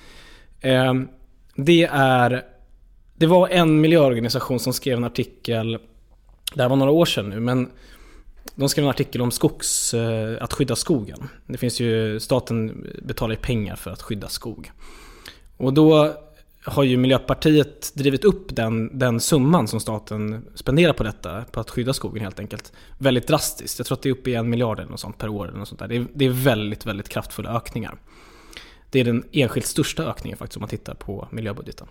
[0.61, 0.93] Eh,
[1.55, 2.45] det är...
[3.15, 5.79] Det var en miljöorganisation som skrev en artikel,
[6.53, 7.69] det här var några år sedan nu, men
[8.55, 11.29] de skrev en artikel om skogs, eh, att skydda skogen.
[11.47, 14.71] Det finns ju, staten betalar ju pengar för att skydda skog.
[15.57, 16.13] Och då
[16.69, 21.69] har ju Miljöpartiet drivit upp den, den summan som staten spenderar på detta, på att
[21.69, 23.79] skydda skogen helt enkelt, väldigt drastiskt.
[23.79, 25.47] Jag tror att det är uppe i en miljard eller något sånt per år.
[25.47, 25.87] Eller något sånt där.
[25.87, 27.97] Det, är, det är väldigt, väldigt kraftfulla ökningar.
[28.89, 31.87] Det är den enskilt största ökningen faktiskt om man tittar på miljöbudgeten.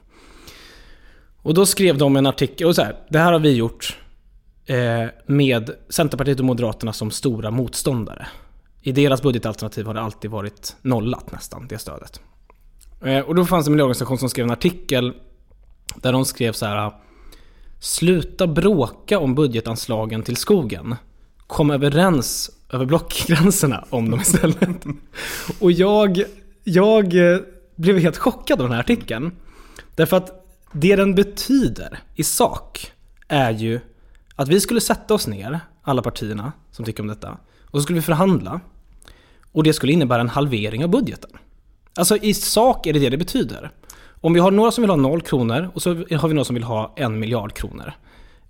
[1.43, 3.99] Och då skrev de en artikel, och så här, det här har vi gjort
[4.67, 8.27] eh, med Centerpartiet och Moderaterna som stora motståndare.
[8.83, 12.21] I deras budgetalternativ har det alltid varit nollat nästan, det stödet.
[13.01, 15.13] Eh, och då fanns det en miljöorganisation som skrev en artikel
[15.97, 16.93] där de skrev så här
[17.81, 20.95] Sluta bråka om budgetanslagen till skogen.
[21.47, 24.85] Kom överens över blockgränserna om dem istället.
[25.61, 26.23] Och jag,
[26.65, 27.41] jag eh,
[27.77, 29.33] blev helt chockad av den här artikeln.
[29.95, 32.93] Därför att det den betyder i sak
[33.29, 33.81] är ju
[34.35, 37.99] att vi skulle sätta oss ner, alla partierna som tycker om detta, och så skulle
[37.99, 38.61] vi förhandla.
[39.53, 41.31] Och det skulle innebära en halvering av budgeten.
[41.95, 43.71] Alltså i sak är det det det betyder.
[44.21, 46.55] Om vi har några som vill ha noll kronor och så har vi några som
[46.55, 47.93] vill ha en miljard kronor.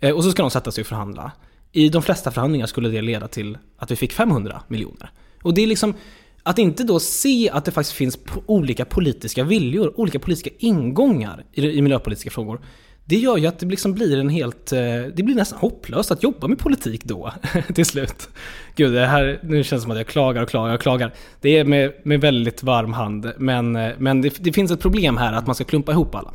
[0.01, 1.33] Eh, och så ska de sätta sig och förhandla.
[1.73, 5.11] I de flesta förhandlingar skulle det leda till att vi fick 500 miljoner.
[5.43, 5.95] Och det är liksom
[6.43, 11.83] att inte då se att det faktiskt finns olika politiska viljor, olika politiska ingångar i
[11.83, 12.61] miljöpolitiska frågor
[13.09, 14.73] det gör ju att det liksom blir en helt...
[14.73, 14.79] Eh,
[15.15, 17.33] det blir nästan hopplöst att jobba med politik då,
[17.75, 18.29] till slut.
[18.77, 21.15] Gud, det här, nu känns det som att jag klagar och klagar och klagar.
[21.41, 25.17] Det är med, med väldigt varm hand, men, eh, men det, det finns ett problem
[25.17, 26.31] här att man ska klumpa ihop alla.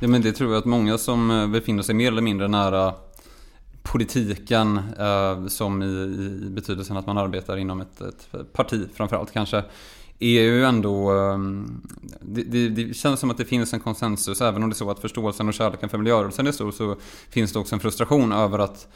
[0.00, 2.94] Ja, men det tror jag att många som eh, befinner sig mer eller mindre nära
[3.82, 4.80] politiken
[5.48, 5.86] som i,
[6.46, 9.62] i betydelsen att man arbetar inom ett, ett parti framförallt kanske
[10.18, 11.10] är ju ändå...
[11.10, 11.82] Ehm,
[12.20, 14.90] det, det, det, känns som att det finns en konsensus, även om det är så
[14.90, 16.96] att förståelsen och kärleken för miljörörelsen är stor, så
[17.30, 18.88] finns det också en frustration över att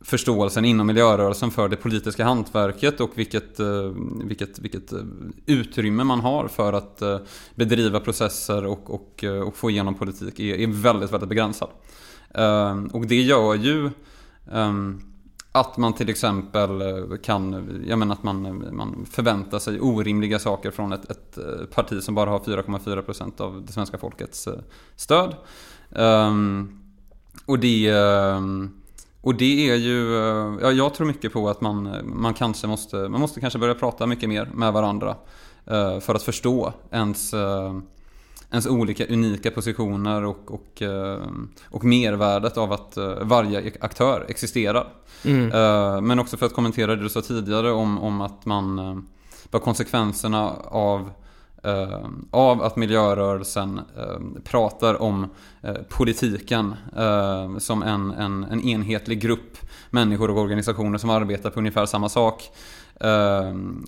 [0.00, 3.92] förståelsen inom miljörörelsen för det politiska hantverket och vilket, eh,
[4.24, 4.98] vilket, vilket eh,
[5.46, 7.18] utrymme man har för att eh,
[7.54, 11.68] bedriva processer och, och, och få igenom politik är, är väldigt, väldigt begränsad.
[12.34, 13.90] Ehm, och det gör ju
[14.52, 15.00] ehm,
[15.60, 20.70] att man till exempel eh, kan, jag menar att man, man förväntar sig orimliga saker
[20.70, 24.58] från ett, ett eh, parti som bara har 4,4% av det svenska folkets eh,
[24.96, 25.34] stöd.
[25.90, 26.82] Um,
[27.46, 27.88] och det...
[27.88, 28.74] Ehm,
[29.20, 30.12] och det är ju,
[30.62, 34.06] ja, jag tror mycket på att man, man kanske måste, man måste kanske börja prata
[34.06, 35.16] mycket mer med varandra.
[36.00, 37.34] För att förstå ens
[38.50, 41.22] ens olika unika positioner och, och, eh,
[41.64, 44.86] och mervärdet av att eh, varje aktör existerar.
[45.24, 45.52] Mm.
[45.52, 49.06] Eh, men också för att kommentera det du sa tidigare om, om att man
[49.50, 51.10] vad konsekvenserna av
[52.30, 53.80] av att miljörörelsen
[54.44, 55.26] pratar om
[55.88, 56.74] politiken
[57.58, 59.58] som en, en, en enhetlig grupp
[59.90, 62.50] människor och organisationer som arbetar på ungefär samma sak.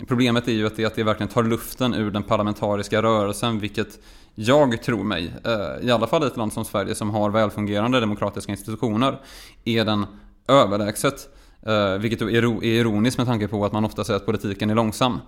[0.09, 3.99] Problemet är ju att det, att det verkligen tar luften ur den parlamentariska rörelsen vilket
[4.35, 8.01] jag tror mig, eh, i alla fall i ett land som Sverige som har välfungerande
[8.01, 9.21] demokratiska institutioner,
[9.65, 10.07] är den
[10.49, 11.29] överlägset
[11.67, 15.13] Uh, vilket är ironiskt med tanke på att man ofta säger att politiken är långsam.
[15.13, 15.19] Uh,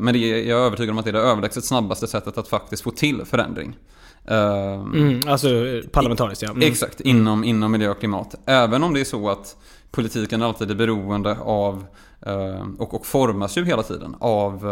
[0.00, 2.48] men det är, jag är övertygad om att det är det överlägset snabbaste sättet att
[2.48, 3.76] faktiskt få till förändring.
[4.30, 5.48] Uh, mm, alltså
[5.92, 6.50] parlamentariskt ja.
[6.50, 6.62] Mm.
[6.62, 8.34] Exakt, inom, inom miljö och klimat.
[8.46, 9.56] Även om det är så att
[9.90, 11.84] politiken alltid är beroende av
[12.78, 14.66] och, och formas ju hela tiden av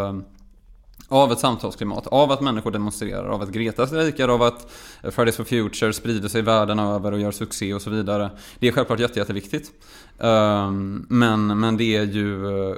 [1.10, 4.70] av ett samtalsklimat, av att människor demonstrerar, av att Greta strejkar, av att
[5.02, 8.30] Fridays for Future sprider sig världen över och gör succé och så vidare.
[8.58, 9.70] Det är självklart jätte, jätteviktigt.
[10.18, 12.76] Ehm, men, men det är ju eh,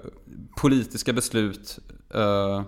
[0.57, 1.79] politiska beslut
[2.15, 2.63] eh,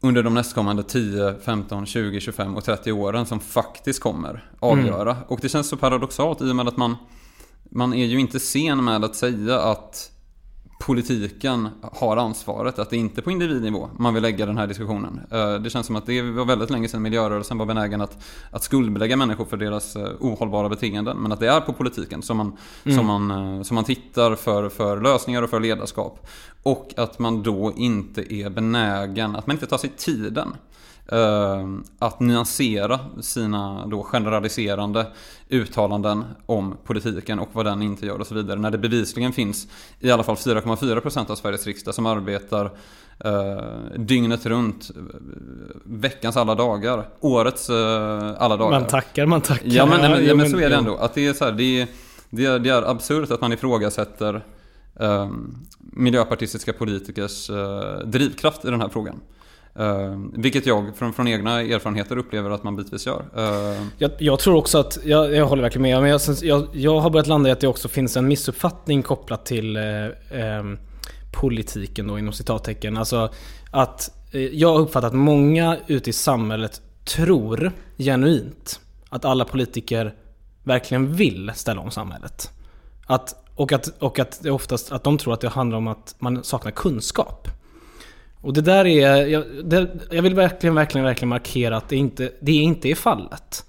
[0.00, 5.10] under de nästkommande 10, 15, 20, 25 och 30 åren som faktiskt kommer avgöra.
[5.12, 5.24] Mm.
[5.28, 6.96] Och det känns så paradoxalt i och med att man,
[7.70, 10.11] man är ju inte sen med att säga att
[10.86, 15.20] politiken har ansvaret, att det inte är på individnivå man vill lägga den här diskussionen.
[15.30, 18.62] Eh, det känns som att det var väldigt länge sedan miljörörelsen var benägen att, att
[18.62, 21.16] skuldbelägga människor för deras eh, ohållbara beteenden.
[21.16, 22.98] Men att det är på politiken som man, mm.
[22.98, 26.26] som man, eh, som man tittar för, för lösningar och för ledarskap.
[26.62, 30.48] Och att man då inte är benägen, att man inte tar sig tiden
[31.98, 35.06] att nyansera sina då generaliserande
[35.48, 38.60] uttalanden om politiken och vad den inte gör och så vidare.
[38.60, 39.68] När det bevisligen finns
[40.00, 42.64] i alla fall 4,4% av Sveriges riksdag som arbetar
[43.26, 43.62] uh,
[43.96, 44.90] dygnet runt,
[45.84, 47.76] veckans alla dagar, årets uh,
[48.38, 48.80] alla dagar.
[48.80, 49.66] Man tackar, man tackar.
[49.66, 50.96] Ja men, ja, ja, men så är det ändå.
[50.96, 51.88] Att det, är så här, det, är,
[52.30, 54.34] det, är, det är absurt att man ifrågasätter
[55.02, 55.30] uh,
[55.78, 57.50] miljöpartistiska politikers
[58.04, 59.20] drivkraft i den här frågan.
[59.80, 63.24] Uh, vilket jag från, från egna erfarenheter upplever att man bitvis gör.
[63.36, 67.00] Uh, jag, jag, tror också att, jag, jag håller verkligen med, men jag, jag, jag,
[67.00, 69.82] har börjat landa i att det också finns en missuppfattning kopplat till eh,
[70.30, 70.64] eh,
[71.32, 72.96] politiken då inom citattecken.
[72.96, 73.32] Alltså
[73.70, 80.14] att eh, jag har uppfattat att många ute i samhället tror genuint att alla politiker
[80.62, 82.50] verkligen vill ställa om samhället.
[83.06, 86.14] Att, och, att, och att det oftast att de tror att det handlar om att
[86.18, 87.48] man saknar kunskap.
[88.42, 92.32] Och det där är, jag, det, jag vill verkligen, verkligen, verkligen markera att det inte,
[92.40, 93.64] det inte är fallet.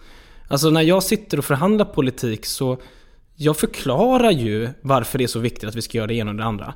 [0.47, 2.77] Alltså när jag sitter och förhandlar politik så
[3.35, 6.37] jag förklarar ju varför det är så viktigt att vi ska göra det ena och
[6.37, 6.73] det andra.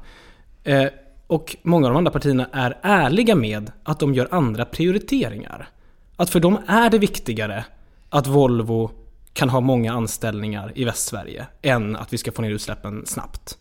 [0.64, 0.88] Eh,
[1.28, 5.70] och många av de andra partierna är ärliga med att de gör andra prioriteringar.
[6.16, 7.66] Att för dem är det viktigare
[8.10, 8.92] att Volvo
[9.34, 13.58] kan ha många anställningar i Västsverige än att vi ska få ner utsläppen snabbt.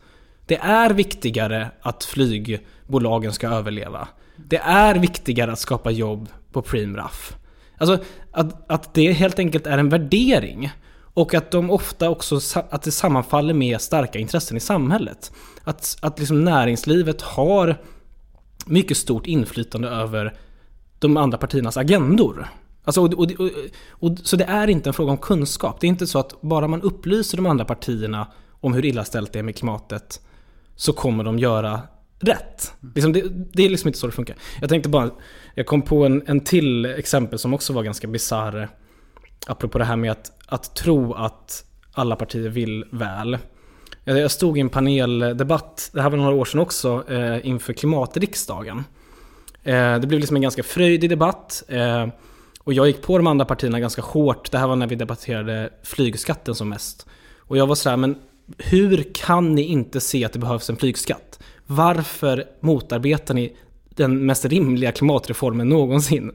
[0.47, 4.09] Det är viktigare att flygbolagen ska överleva.
[4.49, 7.37] Det är viktigare att skapa jobb på Preemraff.
[7.79, 10.71] Alltså att, att det helt enkelt är en värdering.
[10.99, 12.41] Och att de ofta också
[12.71, 15.33] att det sammanfaller med starka intressen i samhället.
[15.65, 17.77] Att, att liksom näringslivet har
[18.67, 20.35] mycket stort inflytande över
[20.99, 22.49] de andra partiernas agendor.
[22.85, 23.51] Alltså, och, och, och,
[23.91, 25.81] och, så det är inte en fråga om kunskap.
[25.81, 28.27] Det är inte så att bara man upplyser de andra partierna
[28.61, 30.21] om hur illa ställt det är med klimatet
[30.77, 31.81] så kommer de göra
[32.19, 32.73] rätt.
[32.95, 34.37] Liksom det, det, är liksom inte så det funkar.
[34.61, 35.11] Jag tänkte bara,
[35.55, 38.69] jag kom på en, en till exempel som också var ganska bisarr.
[39.47, 43.39] Apropå det här med att, att tro att alla partier vill väl.
[44.05, 48.85] Jag stod i en paneldebatt, det här var några år sedan också, eh, inför klimatriksdagen.
[49.63, 51.63] Eh, det blev liksom en ganska fröjdig debatt.
[51.69, 52.07] Eh,
[52.61, 54.51] och jag gick på de andra partierna ganska hårt.
[54.51, 57.07] Det här var när vi debatterade flygskatten som mest.
[57.39, 58.17] Och jag var sådär, men
[58.59, 61.39] hur kan ni inte se att det behövs en flygskatt?
[61.67, 63.57] Varför motarbetar ni
[63.89, 66.33] den mest rimliga klimatreformen någonsin?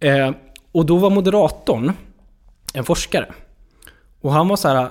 [0.00, 0.30] Eh,
[0.72, 1.92] och då var moderatorn
[2.72, 3.34] en forskare.
[4.20, 4.90] Och han var så här,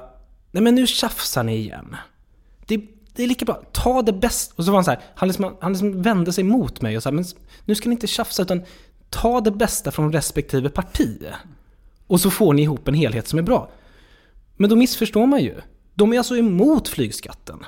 [0.51, 1.95] nej men nu tjafsar ni igen.
[2.65, 2.81] Det,
[3.15, 4.53] det är lika bra, ta det bästa.
[4.57, 7.03] Och så var han så här, han liksom, han liksom vände sig mot mig och
[7.03, 7.25] sa, men
[7.65, 8.61] nu ska ni inte tjafsa utan
[9.09, 11.21] ta det bästa från respektive parti.
[12.07, 13.71] Och så får ni ihop en helhet som är bra.
[14.57, 15.55] Men då missförstår man ju.
[15.93, 17.65] De är alltså emot flygskatten.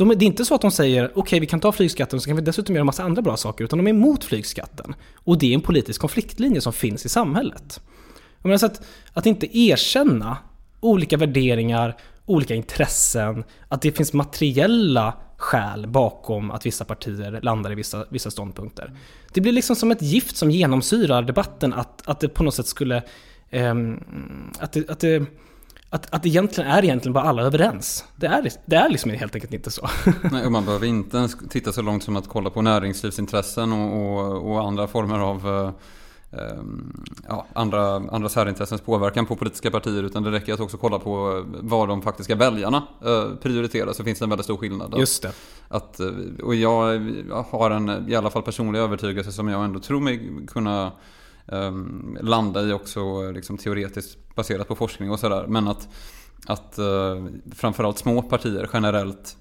[0.00, 2.26] De, det är inte så att de säger okej okay, vi kan ta flygskatten så
[2.26, 3.64] kan vi dessutom göra en massa andra bra saker.
[3.64, 4.94] Utan de är emot flygskatten.
[5.14, 7.80] Och det är en politisk konfliktlinje som finns i samhället.
[8.42, 8.82] menar, så att,
[9.12, 10.36] att inte erkänna
[10.80, 11.96] olika värderingar,
[12.26, 18.30] olika intressen, att det finns materiella skäl bakom att vissa partier landar i vissa, vissa
[18.30, 18.92] ståndpunkter.
[19.32, 22.66] Det blir liksom som ett gift som genomsyrar debatten att, att det på något sätt
[22.66, 23.02] skulle...
[23.50, 23.74] Eh,
[24.58, 25.26] att, det, att det
[25.90, 28.04] att, att egentligen är egentligen bara alla överens.
[28.16, 29.88] Det är, det är liksom helt enkelt inte så.
[30.32, 33.96] Nej, och man behöver inte ens titta så långt som att kolla på näringslivsintressen och,
[33.96, 40.02] och, och andra former av eh, ehm, ja, andra, andra särintressens påverkan på politiska partier.
[40.02, 43.92] Utan det räcker att också kolla på vad de faktiska väljarna eh, prioriterar.
[43.92, 44.94] Så finns det en väldigt stor skillnad.
[44.98, 45.32] Just det.
[45.68, 46.08] Att, eh,
[46.42, 47.00] och jag
[47.50, 50.92] har en, i alla fall personlig övertygelse som jag ändå tror mig kunna
[51.50, 55.46] Ehm, um, landa i också liksom, teoretiskt baserat på forskning och sådär.
[55.48, 55.88] Men att,
[56.46, 59.36] att uh, framförallt små partier generellt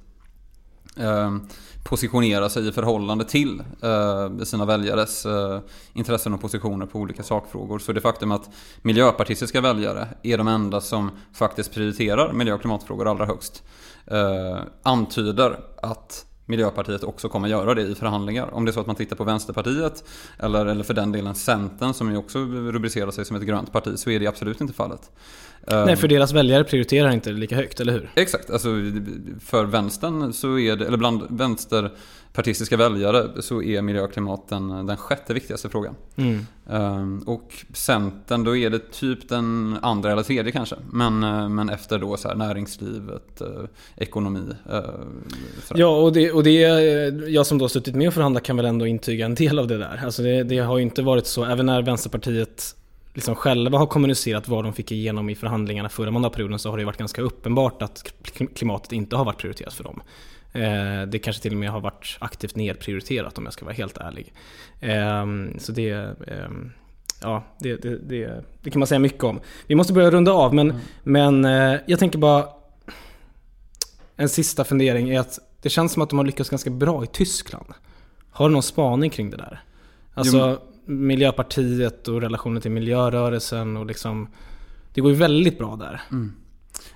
[0.98, 1.42] ehm, uh,
[1.84, 5.60] positionera sig i förhållande till uh, sina väljares uh,
[5.94, 7.80] intressen och positioner på olika sakfrågor.
[7.80, 8.50] Så det faktum att
[8.82, 13.64] miljöpartistiska väljare är de enda som faktiskt prioriterar miljö och klimatfrågor allra högst
[14.12, 18.54] uh, antyder att Miljöpartiet också kommer göra det i förhandlingar.
[18.54, 20.04] Om det är så att man tittar på Vänsterpartiet
[20.40, 24.00] eller, eller för den delen Centern som ju också rubricerar sig som ett grönt parti
[24.00, 25.12] så är det absolut inte fallet.
[25.68, 28.10] Nej, för deras väljare prioriterar inte lika högt, eller hur?
[28.16, 28.70] Exakt, alltså
[29.40, 34.86] för vänstern så är det, eller bland vänsterpartistiska väljare så är miljö och klimat den,
[34.86, 35.96] den sjätte viktigaste frågan.
[36.16, 36.46] Mm.
[36.72, 40.76] Ehm, och Centern, då är det typ den andra eller tredje kanske.
[40.92, 43.48] Men, eh, men efter då så här näringslivet, eh,
[43.98, 44.50] ekonomi.
[44.72, 44.80] eh.
[45.76, 48.58] Ja, och det, och det eh, jag som då har suttit med och förhandlat kan
[48.58, 50.02] väl ändå intyga en del av det där.
[50.06, 52.76] Alltså det, det har ju inte varit så, även när Vänsterpartiet
[53.14, 56.86] liksom själva har kommunicerat vad de fick igenom i förhandlingarna förra mandatperioden så har det
[56.86, 58.14] varit ganska uppenbart att
[58.56, 60.02] klimatet inte har varit prioriterat för dem.
[60.54, 63.98] Eh, det kanske till och med har varit aktivt nedprioriterat om jag ska vara helt
[63.98, 64.34] ärlig.
[64.80, 65.26] Eh,
[65.58, 65.90] så det,
[66.28, 66.50] eh,
[67.22, 69.40] ja, det, det, det, det, kan man säga mycket om.
[69.68, 70.82] Vi måste börja runda av men, mm.
[71.04, 72.48] men eh, jag tänker bara
[74.16, 77.08] en sista fundering är att det känns som att de har lyckats ganska bra i
[77.08, 77.74] Tyskland.
[78.32, 79.64] Har du någon spaning kring det där?
[80.14, 84.28] Alltså Miljöpartiet och relationen till miljörörelsen och liksom
[84.94, 86.02] Det går ju väldigt bra där.
[86.12, 86.34] Mm.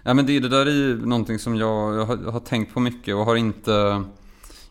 [0.03, 2.73] Ja men det, det där är ju någonting som jag, jag, har, jag har tänkt
[2.73, 4.03] på mycket och har inte,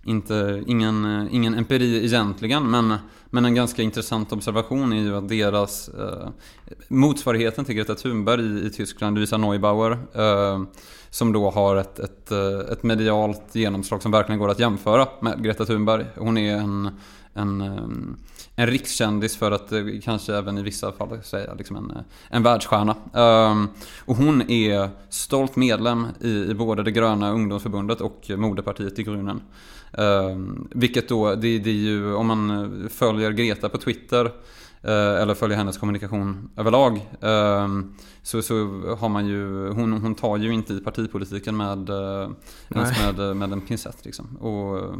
[0.04, 2.70] inte ingen, ingen empiri egentligen.
[2.70, 2.94] Men,
[3.30, 6.28] men en ganska intressant observation är ju att deras eh,
[6.88, 10.62] motsvarigheten till Greta Thunberg i, i Tyskland, Luisa Neubauer, eh,
[11.10, 15.44] som då har ett, ett, eh, ett medialt genomslag som verkligen går att jämföra med
[15.44, 16.06] Greta Thunberg.
[16.16, 16.90] Hon är en,
[17.34, 17.82] en eh,
[18.56, 22.42] en rikskändis för att eh, kanske även i vissa fall säga liksom en, eh, en
[22.42, 22.96] världsstjärna.
[23.12, 23.68] Um,
[24.04, 29.42] och hon är stolt medlem i, i både det gröna ungdomsförbundet och moderpartiet i Grunen.
[29.92, 35.34] Um, vilket då, det, det är ju om man följer Greta på Twitter uh, eller
[35.34, 38.54] följer hennes kommunikation överlag um, så, så
[38.98, 42.30] har man ju, hon, hon tar ju inte i partipolitiken med, uh,
[42.74, 44.36] ens med, med en pincett liksom.
[44.36, 44.94] Och,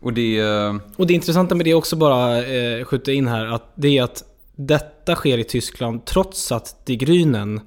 [0.00, 0.38] och det...
[0.38, 4.02] Eh, och det intressanta med det också bara eh, skjuta in här, att det är
[4.02, 4.24] att
[4.56, 7.60] detta sker i Tyskland trots att Die Grünen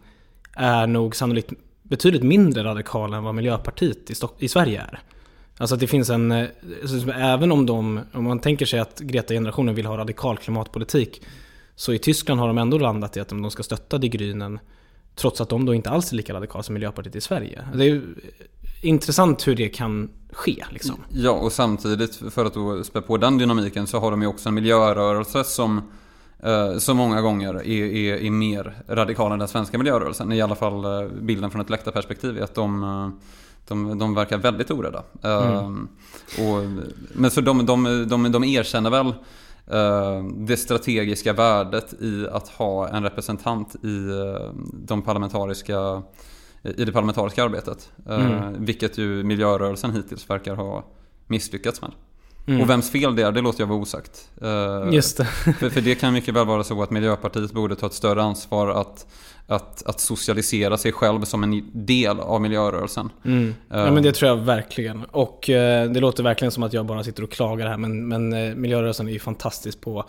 [0.55, 1.53] är nog sannolikt
[1.83, 4.99] betydligt mindre radikala än vad Miljöpartiet i, Stock i Sverige är.
[5.57, 6.47] Alltså att det finns en, eh,
[7.15, 11.21] även om de, om man tänker sig att Greta-generationen vill ha radikal klimatpolitik,
[11.75, 14.59] så i Tyskland har de ändå landat i att de ska stötta Die Grünen,
[15.15, 17.67] trots att de då inte alls är lika radikala som Miljöpartiet i Sverige.
[17.73, 18.01] Det är
[18.81, 20.65] intressant hur det kan ske.
[20.69, 20.95] Liksom.
[21.09, 24.49] Ja, och samtidigt för att då spä på den dynamiken så har de ju också
[24.49, 25.81] en miljörörelse som
[26.39, 30.31] eh, så många gånger är, är, är, mer radikal än den svenska miljörörelsen.
[30.31, 33.09] I alla fall eh, bilden från ett läktarperspektiv är att de, eh,
[33.67, 35.03] de, de verkar väldigt orädda.
[35.23, 35.87] Mm.
[36.37, 39.13] Och, men så de, de, de, de erkänner väl
[40.35, 44.07] det strategiska värdet i att ha en representant i
[44.73, 46.03] de parlamentariska
[46.63, 47.91] i det parlamentariska arbetet.
[48.09, 48.65] Eh, mm.
[48.65, 50.85] Vilket ju miljörörelsen hittills verkar ha
[51.27, 51.91] misslyckats med.
[52.47, 52.61] Mm.
[52.61, 54.29] Och vems fel det är, det låter jag vara osagt.
[54.41, 55.25] Eh, Just det.
[55.59, 58.67] för, för det kan mycket väl vara så att Miljöpartiet borde ta ett större ansvar
[58.67, 59.07] att,
[59.47, 63.09] att, att socialisera sig själv som en del av miljörörelsen.
[63.25, 63.55] Mm.
[63.69, 65.03] Ja men det tror jag verkligen.
[65.03, 68.29] Och det låter verkligen som att jag bara sitter och klagar här men, men
[68.61, 70.05] miljörörelsen är ju fantastisk på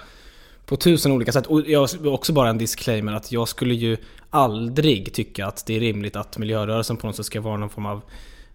[0.70, 1.46] på tusen olika sätt.
[1.46, 3.96] Och jag också bara en disclaimer att jag skulle ju
[4.30, 7.86] aldrig tycka att det är rimligt att miljörörelsen på något sätt ska vara någon form
[7.86, 8.02] av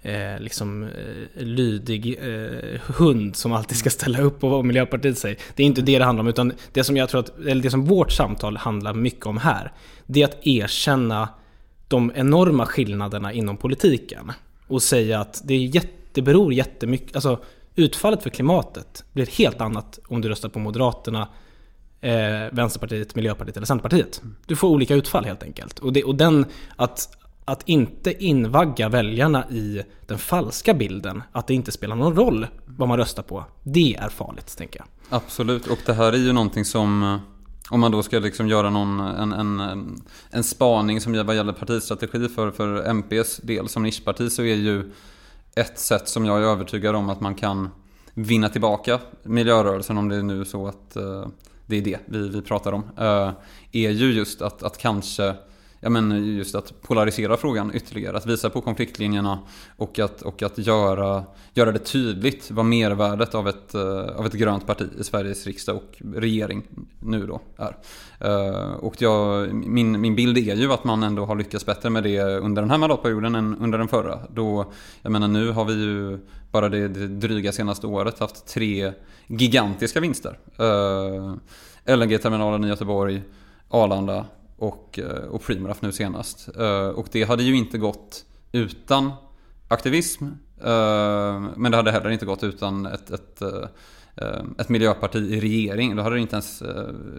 [0.01, 5.37] eh, liksom eh, lydig eh, hund som alltid ska ställa upp på vad Miljöpartiet säger.
[5.55, 7.71] Det är inte det det handlar om, utan det som jag tror att, eller det
[7.71, 9.71] som vårt samtal handlar mycket om här,
[10.05, 11.29] det är att erkänna
[11.87, 14.31] de enorma skillnaderna inom politiken.
[14.67, 17.39] Och säga att det, är jätte, det beror jättemycket, alltså
[17.75, 21.27] utfallet för klimatet blir helt annat om du röstar på Moderaterna
[22.05, 24.21] eh, Vänsterpartiet, Miljöpartiet eller Centerpartiet.
[24.45, 25.79] Du får olika utfall helt enkelt.
[25.79, 26.45] Och, det, och den,
[26.75, 32.47] att, att inte invagga väljarna i den falska bilden att det inte spelar någon roll
[32.65, 33.45] vad man röstar på.
[33.63, 34.87] Det är farligt, tänker jag.
[35.09, 37.19] Absolut, och det här är ju någonting som eh,
[37.69, 42.27] om man då ska liksom göra någon, en, en, en spaning som vad gäller partistrategi
[42.27, 44.91] för, för MPs del som nischparti så är ju
[45.55, 47.69] ett sätt som jag är övertygad om att man kan
[48.13, 51.25] vinna tillbaka miljörörelsen om det är nu så att eh,
[51.65, 52.83] det är det vi, vi pratar om.
[52.83, 53.31] Uh,
[53.71, 55.35] är ju just att, att kanske
[55.85, 58.17] ja, men just att polarisera frågan ytterligare.
[58.17, 59.39] Att visa på konfliktlinjerna
[59.77, 61.23] och att, och att göra,
[61.53, 65.75] göra det tydligt vad mervärdet av ett, eh, av ett grönt parti i Sveriges riksdag
[65.75, 66.63] och regering
[66.99, 67.77] nu då är.
[68.19, 72.03] Eh, och jag, min, min bild är ju att man ändå har lyckats bättre med
[72.03, 74.19] det under den här mandatperioden än under den förra.
[74.33, 74.71] Då,
[75.01, 76.19] jag menar nu har vi ju
[76.51, 78.93] bara det, det dryga senaste året haft tre
[79.27, 80.37] gigantiska vinster.
[80.57, 83.21] Eh, LNG-terminalen i Göteborg,
[83.69, 84.25] Arlanda
[84.57, 86.49] och, eh, och Preemraff nu senast.
[86.59, 89.11] Uh, och det hade ju inte gått utan
[89.67, 90.25] aktivism.
[90.25, 90.31] Uh,
[91.55, 93.41] men det hade heller inte gått utan ett, ett,
[94.59, 95.95] ett miljöparti i regering.
[95.95, 96.63] Då hade det inte ens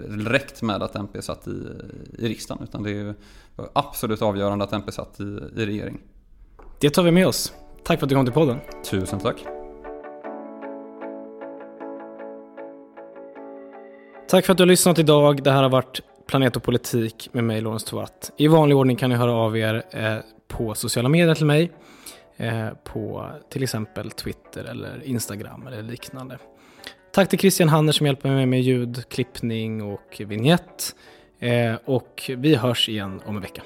[0.09, 1.67] räckt med att MP satt i,
[2.19, 2.65] i riksdagen.
[2.65, 3.15] Utan det är
[3.73, 6.01] absolut avgörande att MP satt i, i regering.
[6.81, 7.53] Det tar vi med oss.
[7.85, 8.59] Tack för att du kom till podden.
[8.91, 9.37] Tusen tack.
[14.29, 15.43] Tack för att du har lyssnat idag.
[15.43, 18.33] Det här har varit Planet och politik med mig, Lorentz Tovatt.
[18.37, 20.17] I vanlig ordning kan ni höra av er eh,
[20.49, 21.73] på sociala medier till mig.
[22.37, 26.39] Eh, på till exempel Twitter eller Instagram eller liknande.
[27.13, 30.95] Tack till Christian Hanner som hjälper mig med ljud, klippning och vignett.
[31.39, 33.63] Eh, och vi hörs igen om en vecka.